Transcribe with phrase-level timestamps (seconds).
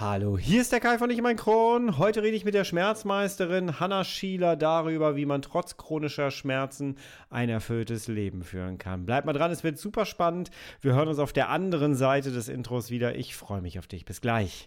[0.00, 1.98] Hallo, hier ist der Kai von Ich mein Kron.
[1.98, 6.96] Heute rede ich mit der Schmerzmeisterin Hanna Schieler darüber, wie man trotz chronischer Schmerzen
[7.28, 9.04] ein erfülltes Leben führen kann.
[9.04, 10.50] Bleib mal dran, es wird super spannend.
[10.80, 13.16] Wir hören uns auf der anderen Seite des Intros wieder.
[13.16, 14.06] Ich freue mich auf dich.
[14.06, 14.66] Bis gleich.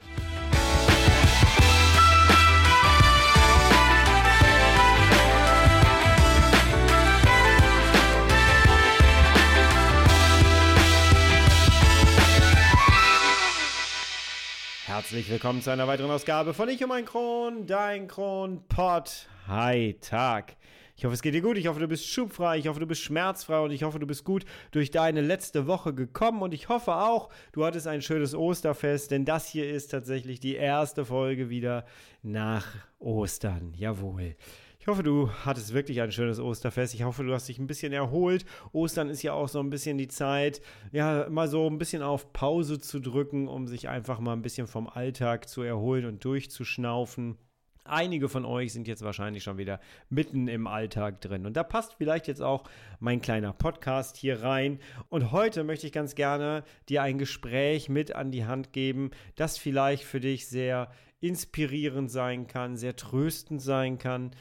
[15.03, 19.27] Herzlich willkommen zu einer weiteren Ausgabe von Ich um ein Kron, dein Kron-Pod.
[19.47, 20.55] Hi, Tag.
[20.95, 21.57] Ich hoffe, es geht dir gut.
[21.57, 22.57] Ich hoffe, du bist schubfrei.
[22.57, 23.59] Ich hoffe, du bist schmerzfrei.
[23.59, 26.41] Und ich hoffe, du bist gut durch deine letzte Woche gekommen.
[26.41, 29.11] Und ich hoffe auch, du hattest ein schönes Osterfest.
[29.11, 31.85] Denn das hier ist tatsächlich die erste Folge wieder
[32.21, 32.65] nach
[32.99, 33.73] Ostern.
[33.75, 34.37] Jawohl.
[34.83, 36.93] Ich hoffe, du hattest wirklich ein schönes Osterfest.
[36.93, 38.43] Ich hoffe, du hast dich ein bisschen erholt.
[38.73, 40.61] Ostern ist ja auch so ein bisschen die Zeit,
[40.91, 44.67] ja, mal so ein bisschen auf Pause zu drücken, um sich einfach mal ein bisschen
[44.67, 47.37] vom Alltag zu erholen und durchzuschnaufen.
[47.85, 51.45] Einige von euch sind jetzt wahrscheinlich schon wieder mitten im Alltag drin.
[51.45, 52.65] Und da passt vielleicht jetzt auch
[52.99, 54.79] mein kleiner Podcast hier rein.
[55.07, 59.57] Und heute möchte ich ganz gerne dir ein Gespräch mit an die Hand geben, das
[59.57, 64.31] vielleicht für dich sehr inspirierend sein kann, sehr tröstend sein kann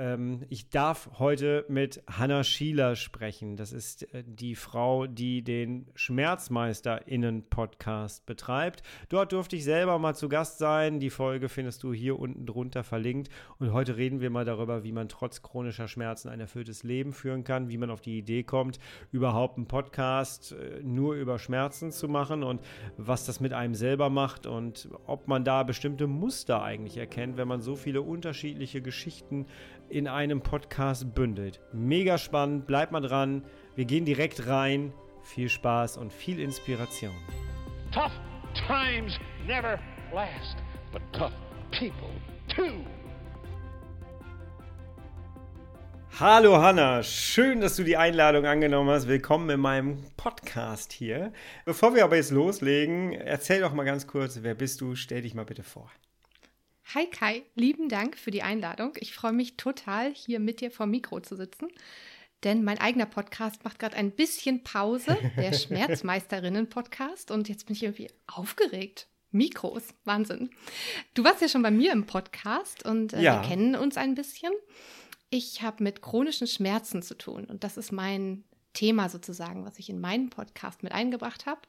[0.00, 3.56] ähm, ich darf heute mit Hanna Schieler sprechen.
[3.56, 8.82] Das ist äh, die Frau, die den SchmerzmeisterInnen-Podcast betreibt.
[9.10, 11.00] Dort durfte ich selber mal zu Gast sein.
[11.00, 13.28] Die Folge findest du hier unten drunter verlinkt.
[13.58, 17.44] Und heute reden wir mal darüber, wie man trotz chronischer Schmerzen ein erfülltes Leben führen
[17.44, 18.78] kann, wie man auf die Idee kommt,
[19.12, 22.62] überhaupt einen Podcast äh, nur über Schmerzen zu machen und
[22.96, 27.48] was das mit einem selber macht und ob man da bestimmte Muster eigentlich erkennt, wenn
[27.48, 29.44] man so viele unterschiedliche Geschichten
[29.90, 31.60] in einem Podcast bündelt.
[31.72, 33.44] Mega spannend, bleibt mal dran.
[33.74, 34.92] Wir gehen direkt rein.
[35.22, 37.14] Viel Spaß und viel Inspiration.
[37.92, 38.12] Tough
[38.54, 39.78] times never
[40.12, 40.56] last,
[40.92, 41.32] but tough
[41.70, 42.10] people
[42.48, 42.84] too.
[46.18, 49.08] Hallo Hanna, schön, dass du die Einladung angenommen hast.
[49.08, 51.32] Willkommen in meinem Podcast hier.
[51.64, 54.94] Bevor wir aber jetzt loslegen, erzähl doch mal ganz kurz, wer bist du?
[54.94, 55.90] Stell dich mal bitte vor.
[56.92, 58.94] Hi Kai, lieben Dank für die Einladung.
[58.96, 61.68] Ich freue mich total, hier mit dir vor Mikro zu sitzen.
[62.42, 67.30] Denn mein eigener Podcast macht gerade ein bisschen Pause, der Schmerzmeisterinnen-Podcast.
[67.30, 69.06] Und jetzt bin ich irgendwie aufgeregt.
[69.30, 70.50] Mikros, Wahnsinn.
[71.14, 73.40] Du warst ja schon bei mir im Podcast und äh, ja.
[73.40, 74.52] wir kennen uns ein bisschen.
[75.28, 78.42] Ich habe mit chronischen Schmerzen zu tun und das ist mein
[78.72, 81.60] Thema sozusagen, was ich in meinen Podcast mit eingebracht habe.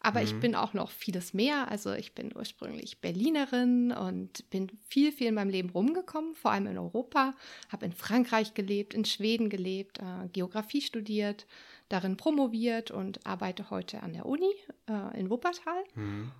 [0.00, 0.26] Aber mhm.
[0.26, 1.70] ich bin auch noch vieles mehr.
[1.70, 6.66] Also ich bin ursprünglich Berlinerin und bin viel, viel in meinem Leben rumgekommen, vor allem
[6.66, 7.34] in Europa.
[7.70, 11.46] Habe in Frankreich gelebt, in Schweden gelebt, äh, Geografie studiert,
[11.88, 14.52] darin promoviert und arbeite heute an der Uni
[14.88, 15.82] äh, in Wuppertal.
[15.94, 16.30] Mhm.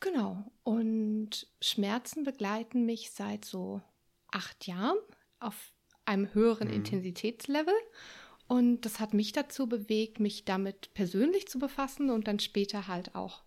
[0.00, 0.44] Genau.
[0.62, 3.80] Und Schmerzen begleiten mich seit so
[4.30, 4.98] acht Jahren
[5.38, 5.72] auf
[6.04, 6.74] einem höheren mhm.
[6.74, 7.74] Intensitätslevel.
[8.50, 13.14] Und das hat mich dazu bewegt, mich damit persönlich zu befassen und dann später halt
[13.14, 13.44] auch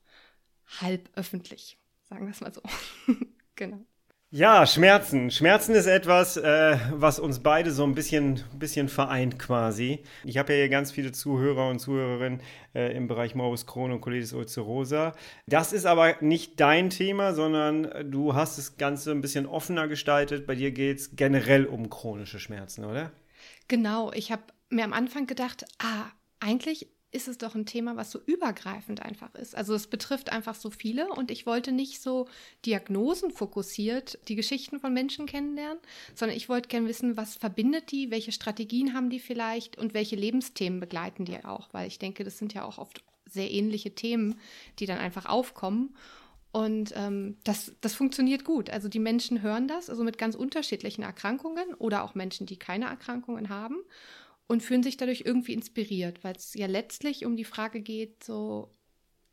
[0.80, 2.62] halb öffentlich, sagen wir es mal so.
[3.58, 3.82] genau.
[4.30, 5.30] Ja, Schmerzen.
[5.30, 10.06] Schmerzen ist etwas, äh, was uns beide so ein bisschen, bisschen vereint quasi.
[10.24, 12.40] Ich habe ja hier ganz viele Zuhörer und Zuhörerinnen
[12.74, 15.12] äh, im Bereich Morbus Crohn und Colitis ulcerosa.
[15.48, 20.48] Das ist aber nicht dein Thema, sondern du hast das Ganze ein bisschen offener gestaltet.
[20.48, 23.12] Bei dir geht es generell um chronische Schmerzen, oder?
[23.68, 24.14] Genau.
[24.14, 24.44] Ich habe
[24.74, 26.06] mir am Anfang gedacht, ah,
[26.40, 29.56] eigentlich ist es doch ein Thema, was so übergreifend einfach ist.
[29.56, 32.28] Also es betrifft einfach so viele und ich wollte nicht so
[32.66, 35.78] Diagnosen fokussiert die Geschichten von Menschen kennenlernen,
[36.16, 40.16] sondern ich wollte gerne wissen, was verbindet die, welche Strategien haben die vielleicht und welche
[40.16, 44.40] Lebensthemen begleiten die auch, weil ich denke, das sind ja auch oft sehr ähnliche Themen,
[44.80, 45.96] die dann einfach aufkommen.
[46.52, 48.70] Und ähm, das, das funktioniert gut.
[48.70, 52.86] Also die Menschen hören das, also mit ganz unterschiedlichen Erkrankungen oder auch Menschen, die keine
[52.86, 53.78] Erkrankungen haben
[54.48, 58.70] und fühlen sich dadurch irgendwie inspiriert, weil es ja letztlich um die Frage geht, so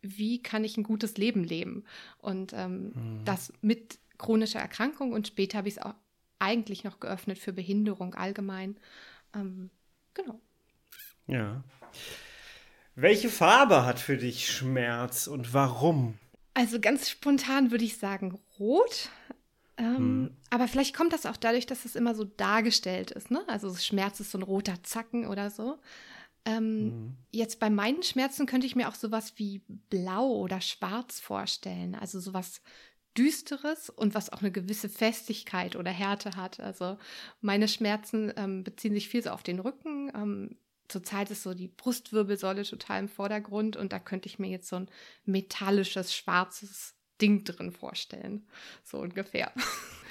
[0.02, 1.84] wie kann ich ein gutes Leben leben?
[2.18, 3.24] Und ähm, mhm.
[3.24, 5.94] das mit chronischer Erkrankung und später habe ich es auch
[6.38, 8.76] eigentlich noch geöffnet für Behinderung allgemein.
[9.34, 9.70] Ähm,
[10.14, 10.40] genau.
[11.26, 11.62] Ja.
[12.94, 16.18] Welche Farbe hat für dich Schmerz und warum?
[16.54, 19.10] Also ganz spontan würde ich sagen rot.
[19.80, 20.36] Ähm, hm.
[20.50, 23.30] Aber vielleicht kommt das auch dadurch, dass es immer so dargestellt ist.
[23.30, 23.42] Ne?
[23.48, 25.78] Also Schmerz ist so ein roter Zacken oder so.
[26.44, 27.16] Ähm, mhm.
[27.30, 31.94] Jetzt bei meinen Schmerzen könnte ich mir auch sowas wie blau oder schwarz vorstellen.
[31.94, 32.60] Also sowas
[33.16, 36.60] Düsteres und was auch eine gewisse Festigkeit oder Härte hat.
[36.60, 36.98] Also
[37.40, 40.12] meine Schmerzen ähm, beziehen sich viel so auf den Rücken.
[40.14, 40.56] Ähm,
[40.88, 44.76] zurzeit ist so die Brustwirbelsäule total im Vordergrund und da könnte ich mir jetzt so
[44.76, 44.90] ein
[45.24, 48.46] metallisches, schwarzes Ding drin vorstellen.
[48.84, 49.52] So ungefähr.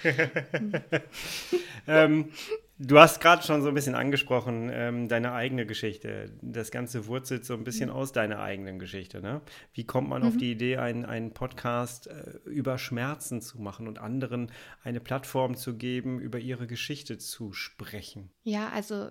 [1.87, 2.31] ähm,
[2.77, 6.31] du hast gerade schon so ein bisschen angesprochen, ähm, deine eigene Geschichte.
[6.41, 7.95] Das Ganze wurzelt so ein bisschen mhm.
[7.95, 9.21] aus deiner eigenen Geschichte.
[9.21, 9.41] Ne?
[9.73, 10.27] Wie kommt man mhm.
[10.29, 14.51] auf die Idee, einen, einen Podcast äh, über Schmerzen zu machen und anderen
[14.83, 18.31] eine Plattform zu geben, über ihre Geschichte zu sprechen?
[18.43, 19.09] Ja, also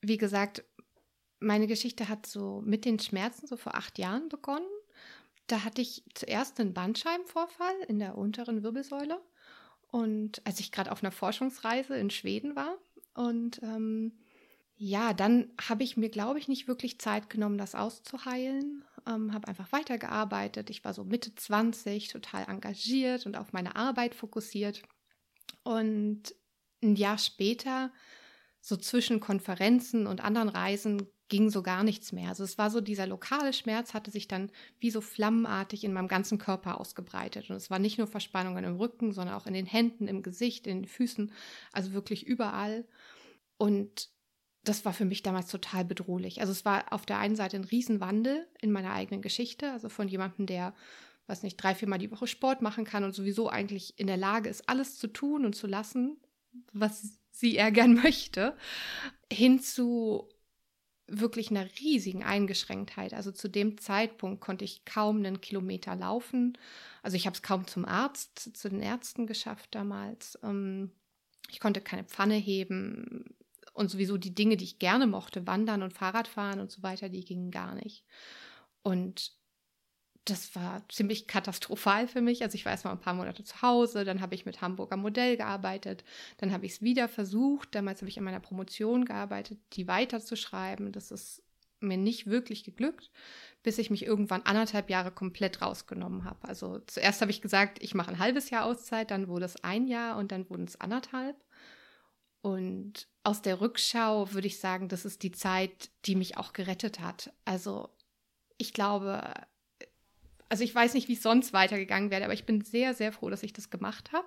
[0.00, 0.64] wie gesagt,
[1.40, 4.66] meine Geschichte hat so mit den Schmerzen so vor acht Jahren begonnen.
[5.50, 9.20] Da hatte ich zuerst einen Bandscheibenvorfall in der unteren Wirbelsäule.
[9.88, 12.78] Und als ich gerade auf einer Forschungsreise in Schweden war.
[13.14, 14.12] Und ähm,
[14.76, 18.84] ja, dann habe ich mir, glaube ich, nicht wirklich Zeit genommen, das auszuheilen.
[19.08, 20.70] Ähm, habe einfach weitergearbeitet.
[20.70, 24.82] Ich war so Mitte 20, total engagiert und auf meine Arbeit fokussiert.
[25.64, 26.32] Und
[26.80, 27.92] ein Jahr später,
[28.60, 32.28] so zwischen Konferenzen und anderen Reisen, ging so gar nichts mehr.
[32.28, 34.50] Also es war so, dieser lokale Schmerz hatte sich dann
[34.80, 37.48] wie so flammenartig in meinem ganzen Körper ausgebreitet.
[37.48, 40.66] Und es war nicht nur Verspannungen im Rücken, sondern auch in den Händen, im Gesicht,
[40.66, 41.32] in den Füßen,
[41.72, 42.84] also wirklich überall.
[43.56, 44.10] Und
[44.64, 46.40] das war für mich damals total bedrohlich.
[46.40, 50.08] Also es war auf der einen Seite ein Riesenwandel in meiner eigenen Geschichte, also von
[50.08, 50.74] jemandem, der,
[51.28, 54.50] weiß nicht, drei, viermal die Woche Sport machen kann und sowieso eigentlich in der Lage
[54.50, 56.18] ist, alles zu tun und zu lassen,
[56.72, 58.56] was sie er gern möchte,
[59.32, 60.28] hin zu
[61.10, 63.14] wirklich einer riesigen Eingeschränktheit.
[63.14, 66.56] Also zu dem Zeitpunkt konnte ich kaum einen Kilometer laufen.
[67.02, 70.38] Also ich habe es kaum zum Arzt, zu den Ärzten geschafft damals.
[70.42, 70.92] Ähm,
[71.50, 73.34] ich konnte keine Pfanne heben
[73.72, 77.24] und sowieso die Dinge, die ich gerne mochte, Wandern und Fahrradfahren und so weiter, die
[77.24, 78.04] gingen gar nicht.
[78.82, 79.32] Und
[80.24, 82.42] das war ziemlich katastrophal für mich.
[82.42, 84.96] Also ich war erst mal ein paar Monate zu Hause, dann habe ich mit Hamburger
[84.96, 86.04] Modell gearbeitet,
[86.38, 87.74] dann habe ich es wieder versucht.
[87.74, 90.92] Damals habe ich an meiner Promotion gearbeitet, die weiterzuschreiben.
[90.92, 91.42] Das ist
[91.80, 93.10] mir nicht wirklich geglückt,
[93.62, 96.46] bis ich mich irgendwann anderthalb Jahre komplett rausgenommen habe.
[96.46, 99.86] Also zuerst habe ich gesagt, ich mache ein halbes Jahr Auszeit, dann wurde es ein
[99.86, 101.36] Jahr und dann wurden es anderthalb.
[102.42, 107.00] Und aus der Rückschau würde ich sagen, das ist die Zeit, die mich auch gerettet
[107.00, 107.32] hat.
[107.44, 107.90] Also
[108.56, 109.22] ich glaube,
[110.50, 113.30] also ich weiß nicht, wie es sonst weitergegangen wäre, aber ich bin sehr, sehr froh,
[113.30, 114.26] dass ich das gemacht habe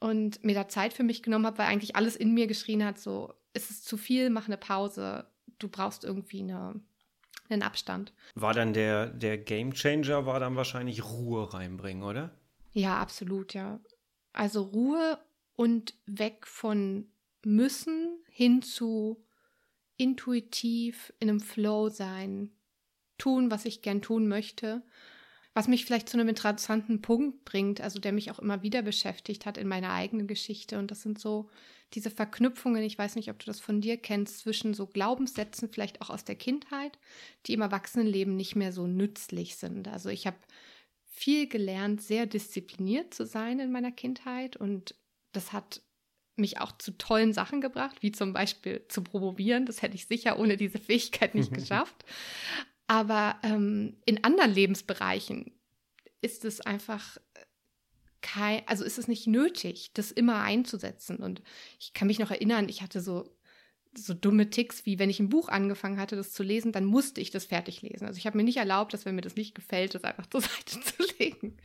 [0.00, 2.98] und mir da Zeit für mich genommen habe, weil eigentlich alles in mir geschrien hat,
[2.98, 5.26] so, ist es zu viel, mach eine Pause,
[5.58, 6.80] du brauchst irgendwie eine,
[7.48, 8.12] einen Abstand.
[8.34, 12.34] War dann der, der Game Changer, war dann wahrscheinlich Ruhe reinbringen, oder?
[12.72, 13.80] Ja, absolut, ja.
[14.32, 15.18] Also Ruhe
[15.54, 17.06] und weg von
[17.44, 19.24] müssen hin zu
[19.96, 22.50] intuitiv in einem Flow sein,
[23.18, 24.82] tun, was ich gern tun möchte
[25.58, 29.44] was mich vielleicht zu einem interessanten Punkt bringt, also der mich auch immer wieder beschäftigt
[29.44, 30.78] hat in meiner eigenen Geschichte.
[30.78, 31.50] Und das sind so
[31.94, 36.00] diese Verknüpfungen, ich weiß nicht, ob du das von dir kennst, zwischen so Glaubenssätzen, vielleicht
[36.00, 36.96] auch aus der Kindheit,
[37.46, 39.88] die im Erwachsenenleben nicht mehr so nützlich sind.
[39.88, 40.36] Also ich habe
[41.02, 44.94] viel gelernt, sehr diszipliniert zu sein in meiner Kindheit und
[45.32, 45.82] das hat
[46.36, 49.66] mich auch zu tollen Sachen gebracht, wie zum Beispiel zu promovieren.
[49.66, 52.04] Das hätte ich sicher ohne diese Fähigkeit nicht geschafft.
[52.88, 55.52] Aber ähm, in anderen Lebensbereichen
[56.20, 57.18] ist es einfach
[58.20, 61.18] kein, also ist es nicht nötig, das immer einzusetzen.
[61.18, 61.42] Und
[61.78, 63.38] ich kann mich noch erinnern, ich hatte so
[63.96, 67.20] so dumme Ticks, wie wenn ich ein Buch angefangen hatte, das zu lesen, dann musste
[67.20, 68.06] ich das fertig lesen.
[68.06, 70.42] Also ich habe mir nicht erlaubt, dass wenn mir das nicht gefällt, das einfach zur
[70.42, 71.56] Seite zu legen.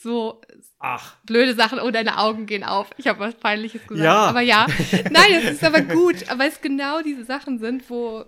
[0.00, 0.40] So
[0.78, 1.16] Ach.
[1.24, 2.90] blöde Sachen, oh, deine Augen gehen auf.
[2.96, 4.04] Ich habe was Peinliches gesagt.
[4.04, 4.26] Ja.
[4.26, 4.66] Aber ja,
[5.10, 8.24] nein, es ist aber gut, weil es genau diese Sachen sind, wo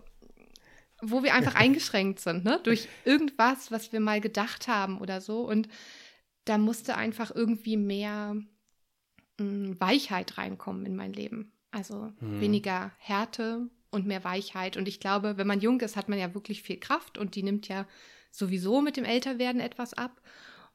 [1.02, 2.60] wo wir einfach eingeschränkt sind, ne?
[2.62, 5.42] Durch irgendwas, was wir mal gedacht haben oder so.
[5.42, 5.68] Und
[6.44, 8.46] da musste einfach irgendwie mehr mh,
[9.38, 11.52] hm, Weichheit reinkommen in mein Leben.
[11.70, 12.40] Also hm.
[12.40, 14.76] weniger Härte und mehr Weichheit.
[14.76, 17.42] Und ich glaube, wenn man jung ist, hat man ja wirklich viel Kraft und die
[17.42, 17.86] nimmt ja
[18.30, 20.22] sowieso mit dem Älterwerden etwas ab.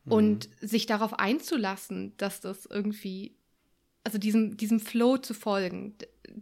[0.04, 0.12] Hm.
[0.12, 3.38] Und sich darauf einzulassen, dass das irgendwie,
[4.04, 5.96] also diesem, diesem Flow zu folgen,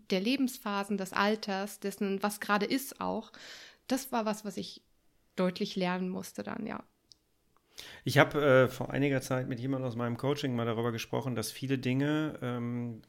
[0.09, 3.31] der Lebensphasen, des Alters, dessen, was gerade ist auch,
[3.91, 4.83] das war was, was ich
[5.35, 6.83] deutlich lernen musste dann, ja.
[8.03, 11.49] Ich habe äh, vor einiger Zeit mit jemandem aus meinem Coaching mal darüber gesprochen, dass
[11.49, 13.01] viele Dinge, ähm,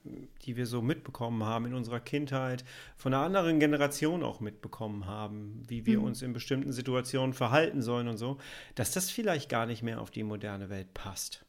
[0.43, 2.65] die wir so mitbekommen haben in unserer Kindheit,
[2.97, 6.05] von einer anderen Generation auch mitbekommen haben, wie wir mhm.
[6.05, 8.39] uns in bestimmten Situationen verhalten sollen und so,
[8.77, 11.45] dass das vielleicht gar nicht mehr auf die moderne Welt passt.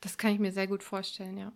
[0.00, 1.52] Das kann ich mir sehr gut vorstellen, ja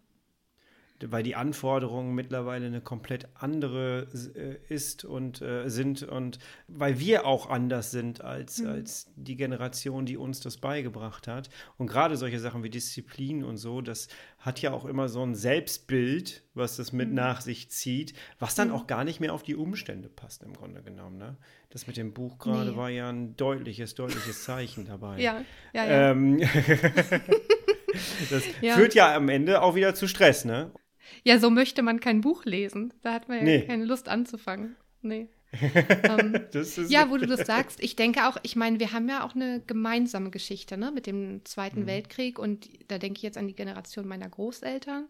[1.05, 6.39] weil die Anforderungen mittlerweile eine komplett andere äh, ist und äh, sind und
[6.69, 8.69] weil wir auch anders sind als, mhm.
[8.69, 11.51] als die Generation, die uns das beigebracht hat.
[11.77, 15.35] Und gerade solche Sachen wie Disziplin und so, das hat ja auch immer so ein
[15.35, 17.15] Selbstbild, was das mit mhm.
[17.15, 18.75] nach sich zieht, was dann mhm.
[18.75, 21.19] auch gar nicht mehr auf die Umstände passt im Grunde genommen.
[21.19, 21.37] Ne?
[21.71, 22.77] Das mit dem Buch gerade nee.
[22.77, 25.21] war ja ein deutliches, deutliches Zeichen dabei.
[25.21, 26.11] Ja, ja, ja.
[26.11, 26.41] Ähm,
[28.31, 28.75] das ja.
[28.75, 30.71] führt ja am Ende auch wieder zu Stress, ne?
[31.25, 32.93] Ja, so möchte man kein Buch lesen.
[33.03, 33.67] Da hat man ja nee.
[33.67, 34.77] keine Lust anzufangen.
[35.03, 35.29] Nee.
[35.53, 36.41] ähm,
[36.89, 39.63] ja, wo du das sagst, ich denke auch, ich meine, wir haben ja auch eine
[39.67, 41.87] gemeinsame Geschichte, ne, mit dem Zweiten mhm.
[41.87, 45.07] Weltkrieg und da denke ich jetzt an die Generation meiner Großeltern,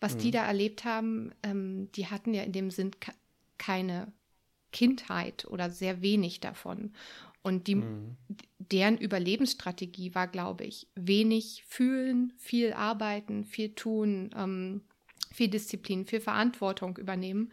[0.00, 0.18] was mhm.
[0.18, 2.90] die da erlebt haben, ähm, die hatten ja in dem Sinn
[3.56, 4.12] keine
[4.72, 6.92] Kindheit oder sehr wenig davon.
[7.42, 8.16] Und die, mhm.
[8.58, 14.82] deren Überlebensstrategie war, glaube ich, wenig fühlen, viel arbeiten, viel tun, ähm,
[15.32, 17.52] viel Disziplin, viel Verantwortung übernehmen.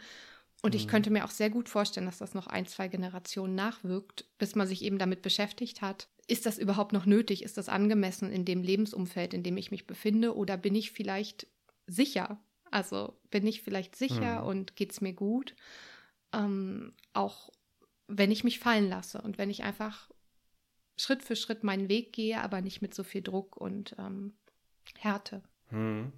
[0.61, 0.89] Und ich mhm.
[0.89, 4.67] könnte mir auch sehr gut vorstellen, dass das noch ein, zwei Generationen nachwirkt, bis man
[4.67, 6.07] sich eben damit beschäftigt hat.
[6.27, 7.43] Ist das überhaupt noch nötig?
[7.43, 10.35] Ist das angemessen in dem Lebensumfeld, in dem ich mich befinde?
[10.35, 11.47] Oder bin ich vielleicht
[11.85, 12.39] sicher?
[12.71, 14.47] Also bin ich vielleicht sicher mhm.
[14.47, 15.55] und geht es mir gut?
[16.33, 17.51] Ähm, auch
[18.07, 20.09] wenn ich mich fallen lasse und wenn ich einfach
[20.97, 24.33] Schritt für Schritt meinen Weg gehe, aber nicht mit so viel Druck und ähm,
[24.97, 25.43] Härte.
[25.69, 26.11] Mhm.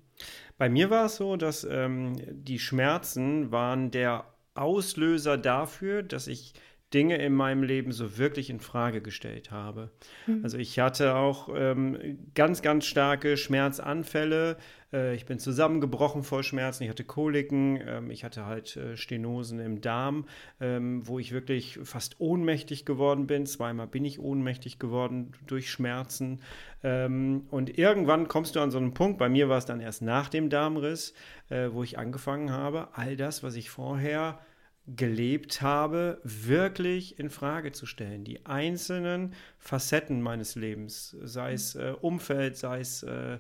[0.58, 6.54] Bei mir war es so, dass ähm, die Schmerzen waren der Auslöser dafür, dass ich
[6.94, 9.92] Dinge in meinem Leben so wirklich in Frage gestellt habe.
[10.26, 10.40] Mhm.
[10.44, 14.56] Also ich hatte auch ähm, ganz, ganz starke Schmerzanfälle.
[14.94, 16.84] Äh, ich bin zusammengebrochen vor Schmerzen.
[16.84, 17.82] Ich hatte Koliken.
[17.86, 20.28] Ähm, ich hatte halt äh, Stenosen im Darm,
[20.62, 23.46] ähm, wo ich wirklich fast ohnmächtig geworden bin.
[23.46, 26.40] Zweimal bin ich ohnmächtig geworden durch Schmerzen.
[26.84, 29.18] Ähm, und irgendwann kommst du an so einen Punkt.
[29.18, 31.14] Bei mir war es dann erst nach dem Darmriss,
[31.50, 34.40] äh, wo ich angefangen habe, all das, was ich vorher
[34.88, 38.24] gelebt habe, wirklich in Frage zu stellen.
[38.24, 43.40] Die einzelnen Facetten meines Lebens, sei es äh, Umfeld, sei es äh,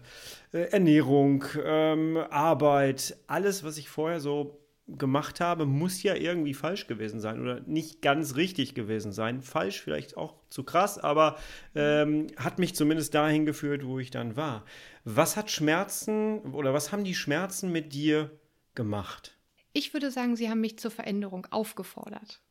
[0.51, 6.87] äh, Ernährung, ähm, Arbeit, alles, was ich vorher so gemacht habe, muss ja irgendwie falsch
[6.87, 9.41] gewesen sein oder nicht ganz richtig gewesen sein.
[9.41, 11.37] Falsch vielleicht auch zu krass, aber
[11.75, 14.63] ähm, hat mich zumindest dahin geführt, wo ich dann war.
[15.03, 18.31] Was hat Schmerzen oder was haben die Schmerzen mit dir
[18.75, 19.36] gemacht?
[19.77, 22.41] Ich würde sagen, sie haben mich zur Veränderung aufgefordert.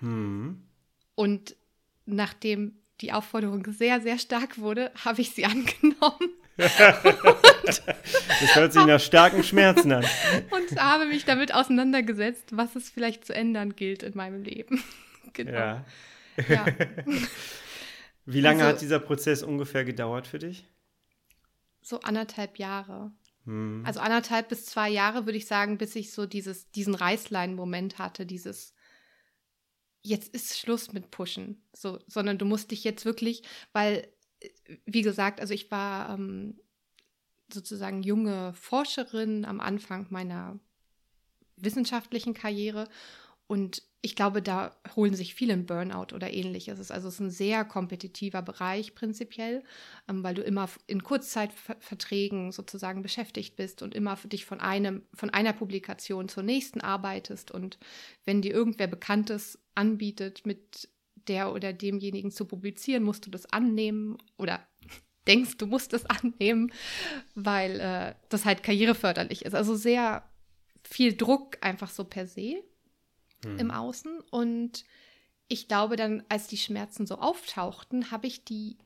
[0.00, 0.66] Hm.
[1.14, 1.54] Und
[2.06, 6.34] nachdem die Aufforderung sehr, sehr stark wurde, habe ich sie angenommen.
[6.56, 10.04] das hört sich nach starken Schmerzen an.
[10.50, 14.82] Und habe mich damit auseinandergesetzt, was es vielleicht zu ändern gilt in meinem Leben.
[15.34, 15.52] genau.
[15.52, 15.84] Ja.
[16.48, 16.66] ja.
[18.24, 20.64] Wie lange also, hat dieser Prozess ungefähr gedauert für dich?
[21.80, 23.12] So anderthalb Jahre.
[23.46, 23.82] Mhm.
[23.86, 28.26] Also anderthalb bis zwei Jahre, würde ich sagen, bis ich so dieses, diesen Reißleinen-Moment hatte,
[28.26, 28.74] dieses
[30.02, 31.62] jetzt ist Schluss mit Pushen.
[31.72, 34.08] So, sondern du musst dich jetzt wirklich, weil,
[34.84, 36.60] wie gesagt, also ich war ähm,
[37.52, 40.58] sozusagen junge Forscherin am Anfang meiner
[41.56, 42.88] wissenschaftlichen Karriere
[43.46, 46.92] und ich glaube, da holen sich viele einen Burnout oder ähnliches.
[46.92, 49.64] Also es ist ein sehr kompetitiver Bereich prinzipiell,
[50.08, 55.30] ähm, weil du immer in Kurzzeitverträgen sozusagen beschäftigt bist und immer dich von einem, von
[55.30, 57.50] einer Publikation zur nächsten arbeitest.
[57.50, 57.80] Und
[58.24, 60.88] wenn dir irgendwer Bekanntes anbietet, mit
[61.26, 64.64] der oder demjenigen zu publizieren, musst du das annehmen oder
[65.26, 66.72] denkst, du musst es annehmen,
[67.34, 69.56] weil äh, das halt karriereförderlich ist.
[69.56, 70.30] Also sehr
[70.84, 72.62] viel Druck einfach so per se
[73.52, 73.58] mhm.
[73.58, 74.20] im Außen.
[74.30, 74.84] Und
[75.48, 78.76] ich glaube dann, als die Schmerzen so auftauchten, habe ich die,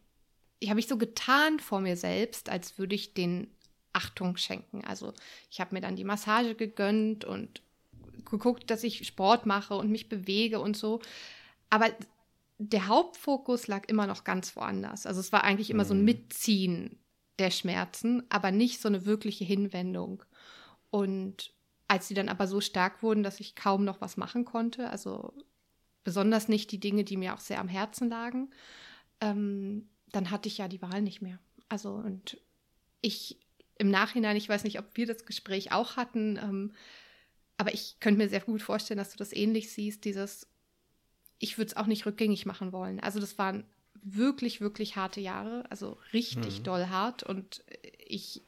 [0.66, 3.48] habe ich so getan vor mir selbst, als würde ich den
[3.92, 4.84] Achtung schenken.
[4.84, 5.12] Also
[5.50, 7.62] ich habe mir dann die Massage gegönnt und
[8.24, 11.00] geguckt, dass ich Sport mache und mich bewege und so.
[11.70, 11.90] Aber
[12.58, 15.06] der Hauptfokus lag immer noch ganz woanders.
[15.06, 16.04] Also es war eigentlich immer so ein mhm.
[16.04, 16.98] Mitziehen
[17.38, 20.22] der Schmerzen, aber nicht so eine wirkliche Hinwendung.
[20.90, 21.54] Und
[21.90, 25.34] als sie dann aber so stark wurden, dass ich kaum noch was machen konnte, also
[26.04, 28.50] besonders nicht die Dinge, die mir auch sehr am Herzen lagen,
[29.20, 31.40] ähm, dann hatte ich ja die Wahl nicht mehr.
[31.68, 32.38] Also und
[33.00, 33.40] ich
[33.76, 36.74] im Nachhinein, ich weiß nicht, ob wir das Gespräch auch hatten, ähm,
[37.56, 40.46] aber ich könnte mir sehr gut vorstellen, dass du das ähnlich siehst, dieses,
[41.40, 43.00] ich würde es auch nicht rückgängig machen wollen.
[43.00, 43.64] Also das waren
[44.00, 46.62] wirklich, wirklich harte Jahre, also richtig mhm.
[46.62, 47.64] doll hart und
[47.98, 48.44] ich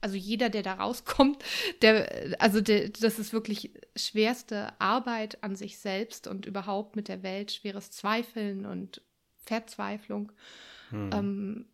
[0.00, 1.42] also jeder, der da rauskommt,
[1.82, 7.22] der, also der, das ist wirklich schwerste Arbeit an sich selbst und überhaupt mit der
[7.22, 9.02] Welt, schweres Zweifeln und
[9.36, 10.32] Verzweiflung.
[10.90, 11.10] Hm.
[11.12, 11.66] Ähm,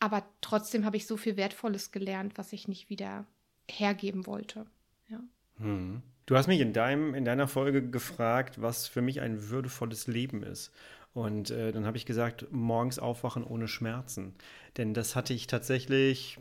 [0.00, 3.26] aber trotzdem habe ich so viel Wertvolles gelernt, was ich nicht wieder
[3.70, 4.66] hergeben wollte.
[5.08, 5.20] Ja.
[5.58, 6.02] Hm.
[6.26, 10.42] Du hast mich in, deinem, in deiner Folge gefragt, was für mich ein würdevolles Leben
[10.42, 10.72] ist.
[11.14, 14.34] Und äh, dann habe ich gesagt, morgens aufwachen ohne Schmerzen.
[14.76, 16.38] Denn das hatte ich tatsächlich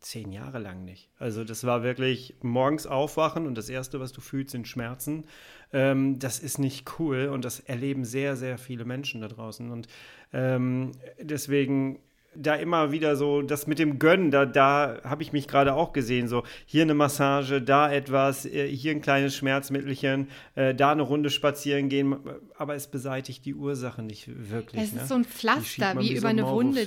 [0.00, 1.08] zehn Jahre lang nicht.
[1.18, 5.24] Also das war wirklich morgens aufwachen und das Erste, was du fühlst, sind Schmerzen.
[5.72, 9.70] Ähm, das ist nicht cool und das erleben sehr, sehr viele Menschen da draußen.
[9.70, 9.88] Und
[10.32, 12.00] ähm, deswegen
[12.34, 15.92] da immer wieder so, das mit dem Gönnen, da, da habe ich mich gerade auch
[15.92, 21.02] gesehen, so hier eine Massage, da etwas, äh, hier ein kleines Schmerzmittelchen, äh, da eine
[21.02, 22.16] Runde spazieren gehen,
[22.56, 24.82] aber es beseitigt die Ursache nicht wirklich.
[24.82, 25.06] Es ist ne?
[25.06, 26.86] so ein Pflaster, wie über eine Wunde.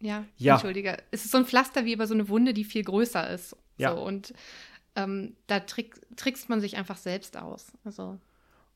[0.00, 0.96] Ja, ja, entschuldige.
[1.10, 3.56] Es ist so ein Pflaster wie über so eine Wunde, die viel größer ist.
[3.76, 3.94] Ja.
[3.94, 4.32] So, und
[4.96, 7.72] ähm, da trick, trickst man sich einfach selbst aus.
[7.84, 8.18] Also,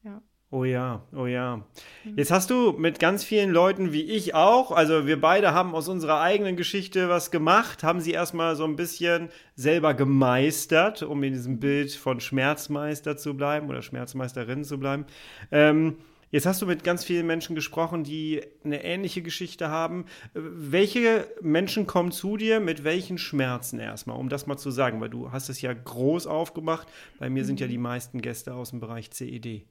[0.02, 0.20] ja.
[0.50, 1.56] Oh ja, oh ja.
[2.04, 2.16] Mhm.
[2.16, 5.88] Jetzt hast du mit ganz vielen Leuten wie ich auch, also wir beide haben aus
[5.88, 11.32] unserer eigenen Geschichte was gemacht, haben sie erstmal so ein bisschen selber gemeistert, um in
[11.32, 15.06] diesem Bild von Schmerzmeister zu bleiben oder Schmerzmeisterin zu bleiben.
[15.50, 15.96] Ähm,
[16.34, 20.06] jetzt hast du mit ganz vielen Menschen gesprochen, die eine ähnliche Geschichte haben.
[20.34, 25.10] Welche Menschen kommen zu dir mit welchen Schmerzen erstmal, um das mal zu sagen, weil
[25.10, 26.88] du hast es ja groß aufgemacht.
[27.20, 27.70] Bei mir sind ja mhm.
[27.70, 29.64] die meisten Gäste aus dem Bereich CED.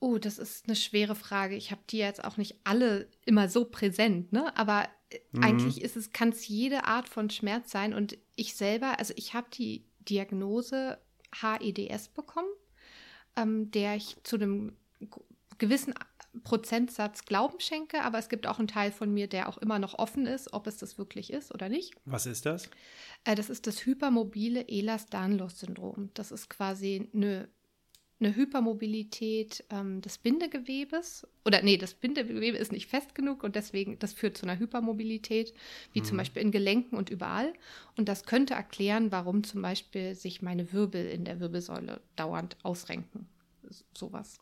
[0.00, 1.56] Oh, das ist eine schwere Frage.
[1.56, 4.54] Ich habe die jetzt auch nicht alle immer so präsent, ne?
[4.54, 5.42] Aber äh, mhm.
[5.42, 7.94] eigentlich ist es, kann es jede Art von Schmerz sein.
[7.94, 10.98] Und ich selber, also ich habe die Diagnose
[11.40, 12.50] HEDS bekommen,
[13.36, 14.76] ähm, der ich zu einem
[15.58, 15.94] gewissen
[16.44, 19.98] Prozentsatz Glauben schenke, aber es gibt auch einen Teil von mir, der auch immer noch
[19.98, 21.94] offen ist, ob es das wirklich ist oder nicht.
[22.04, 22.70] Was ist das?
[23.24, 26.10] Äh, das ist das hypermobile Ehlers-Danlos-Syndrom.
[26.14, 27.48] Das ist quasi eine
[28.20, 31.26] eine Hypermobilität ähm, des Bindegewebes.
[31.44, 35.54] Oder nee, das Bindegewebe ist nicht fest genug und deswegen, das führt zu einer Hypermobilität,
[35.92, 36.04] wie mhm.
[36.04, 37.52] zum Beispiel in Gelenken und überall.
[37.96, 43.26] Und das könnte erklären, warum zum Beispiel sich meine Wirbel in der Wirbelsäule dauernd ausrenken.
[43.96, 44.38] Sowas.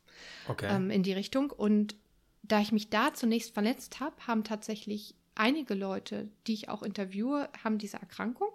[0.49, 0.69] Okay.
[0.71, 1.51] Ähm, in die Richtung.
[1.51, 1.97] Und
[2.43, 7.49] da ich mich da zunächst verletzt habe, haben tatsächlich einige Leute, die ich auch interviewe,
[7.63, 8.51] haben diese Erkrankung.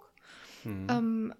[0.64, 0.86] Mhm.
[0.90, 1.34] Ähm,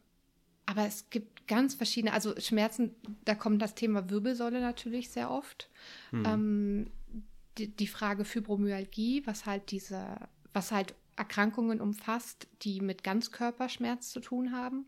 [0.66, 5.68] aber es gibt ganz verschiedene, also Schmerzen, da kommt das Thema Wirbelsäule natürlich sehr oft.
[6.10, 6.24] Hm.
[6.26, 6.90] Ähm,
[7.58, 10.16] die, die, Frage Fibromyalgie, was halt diese,
[10.52, 14.86] was halt Erkrankungen umfasst, die mit Ganzkörperschmerz zu tun haben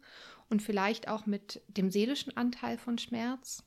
[0.49, 3.63] und vielleicht auch mit dem seelischen Anteil von Schmerz.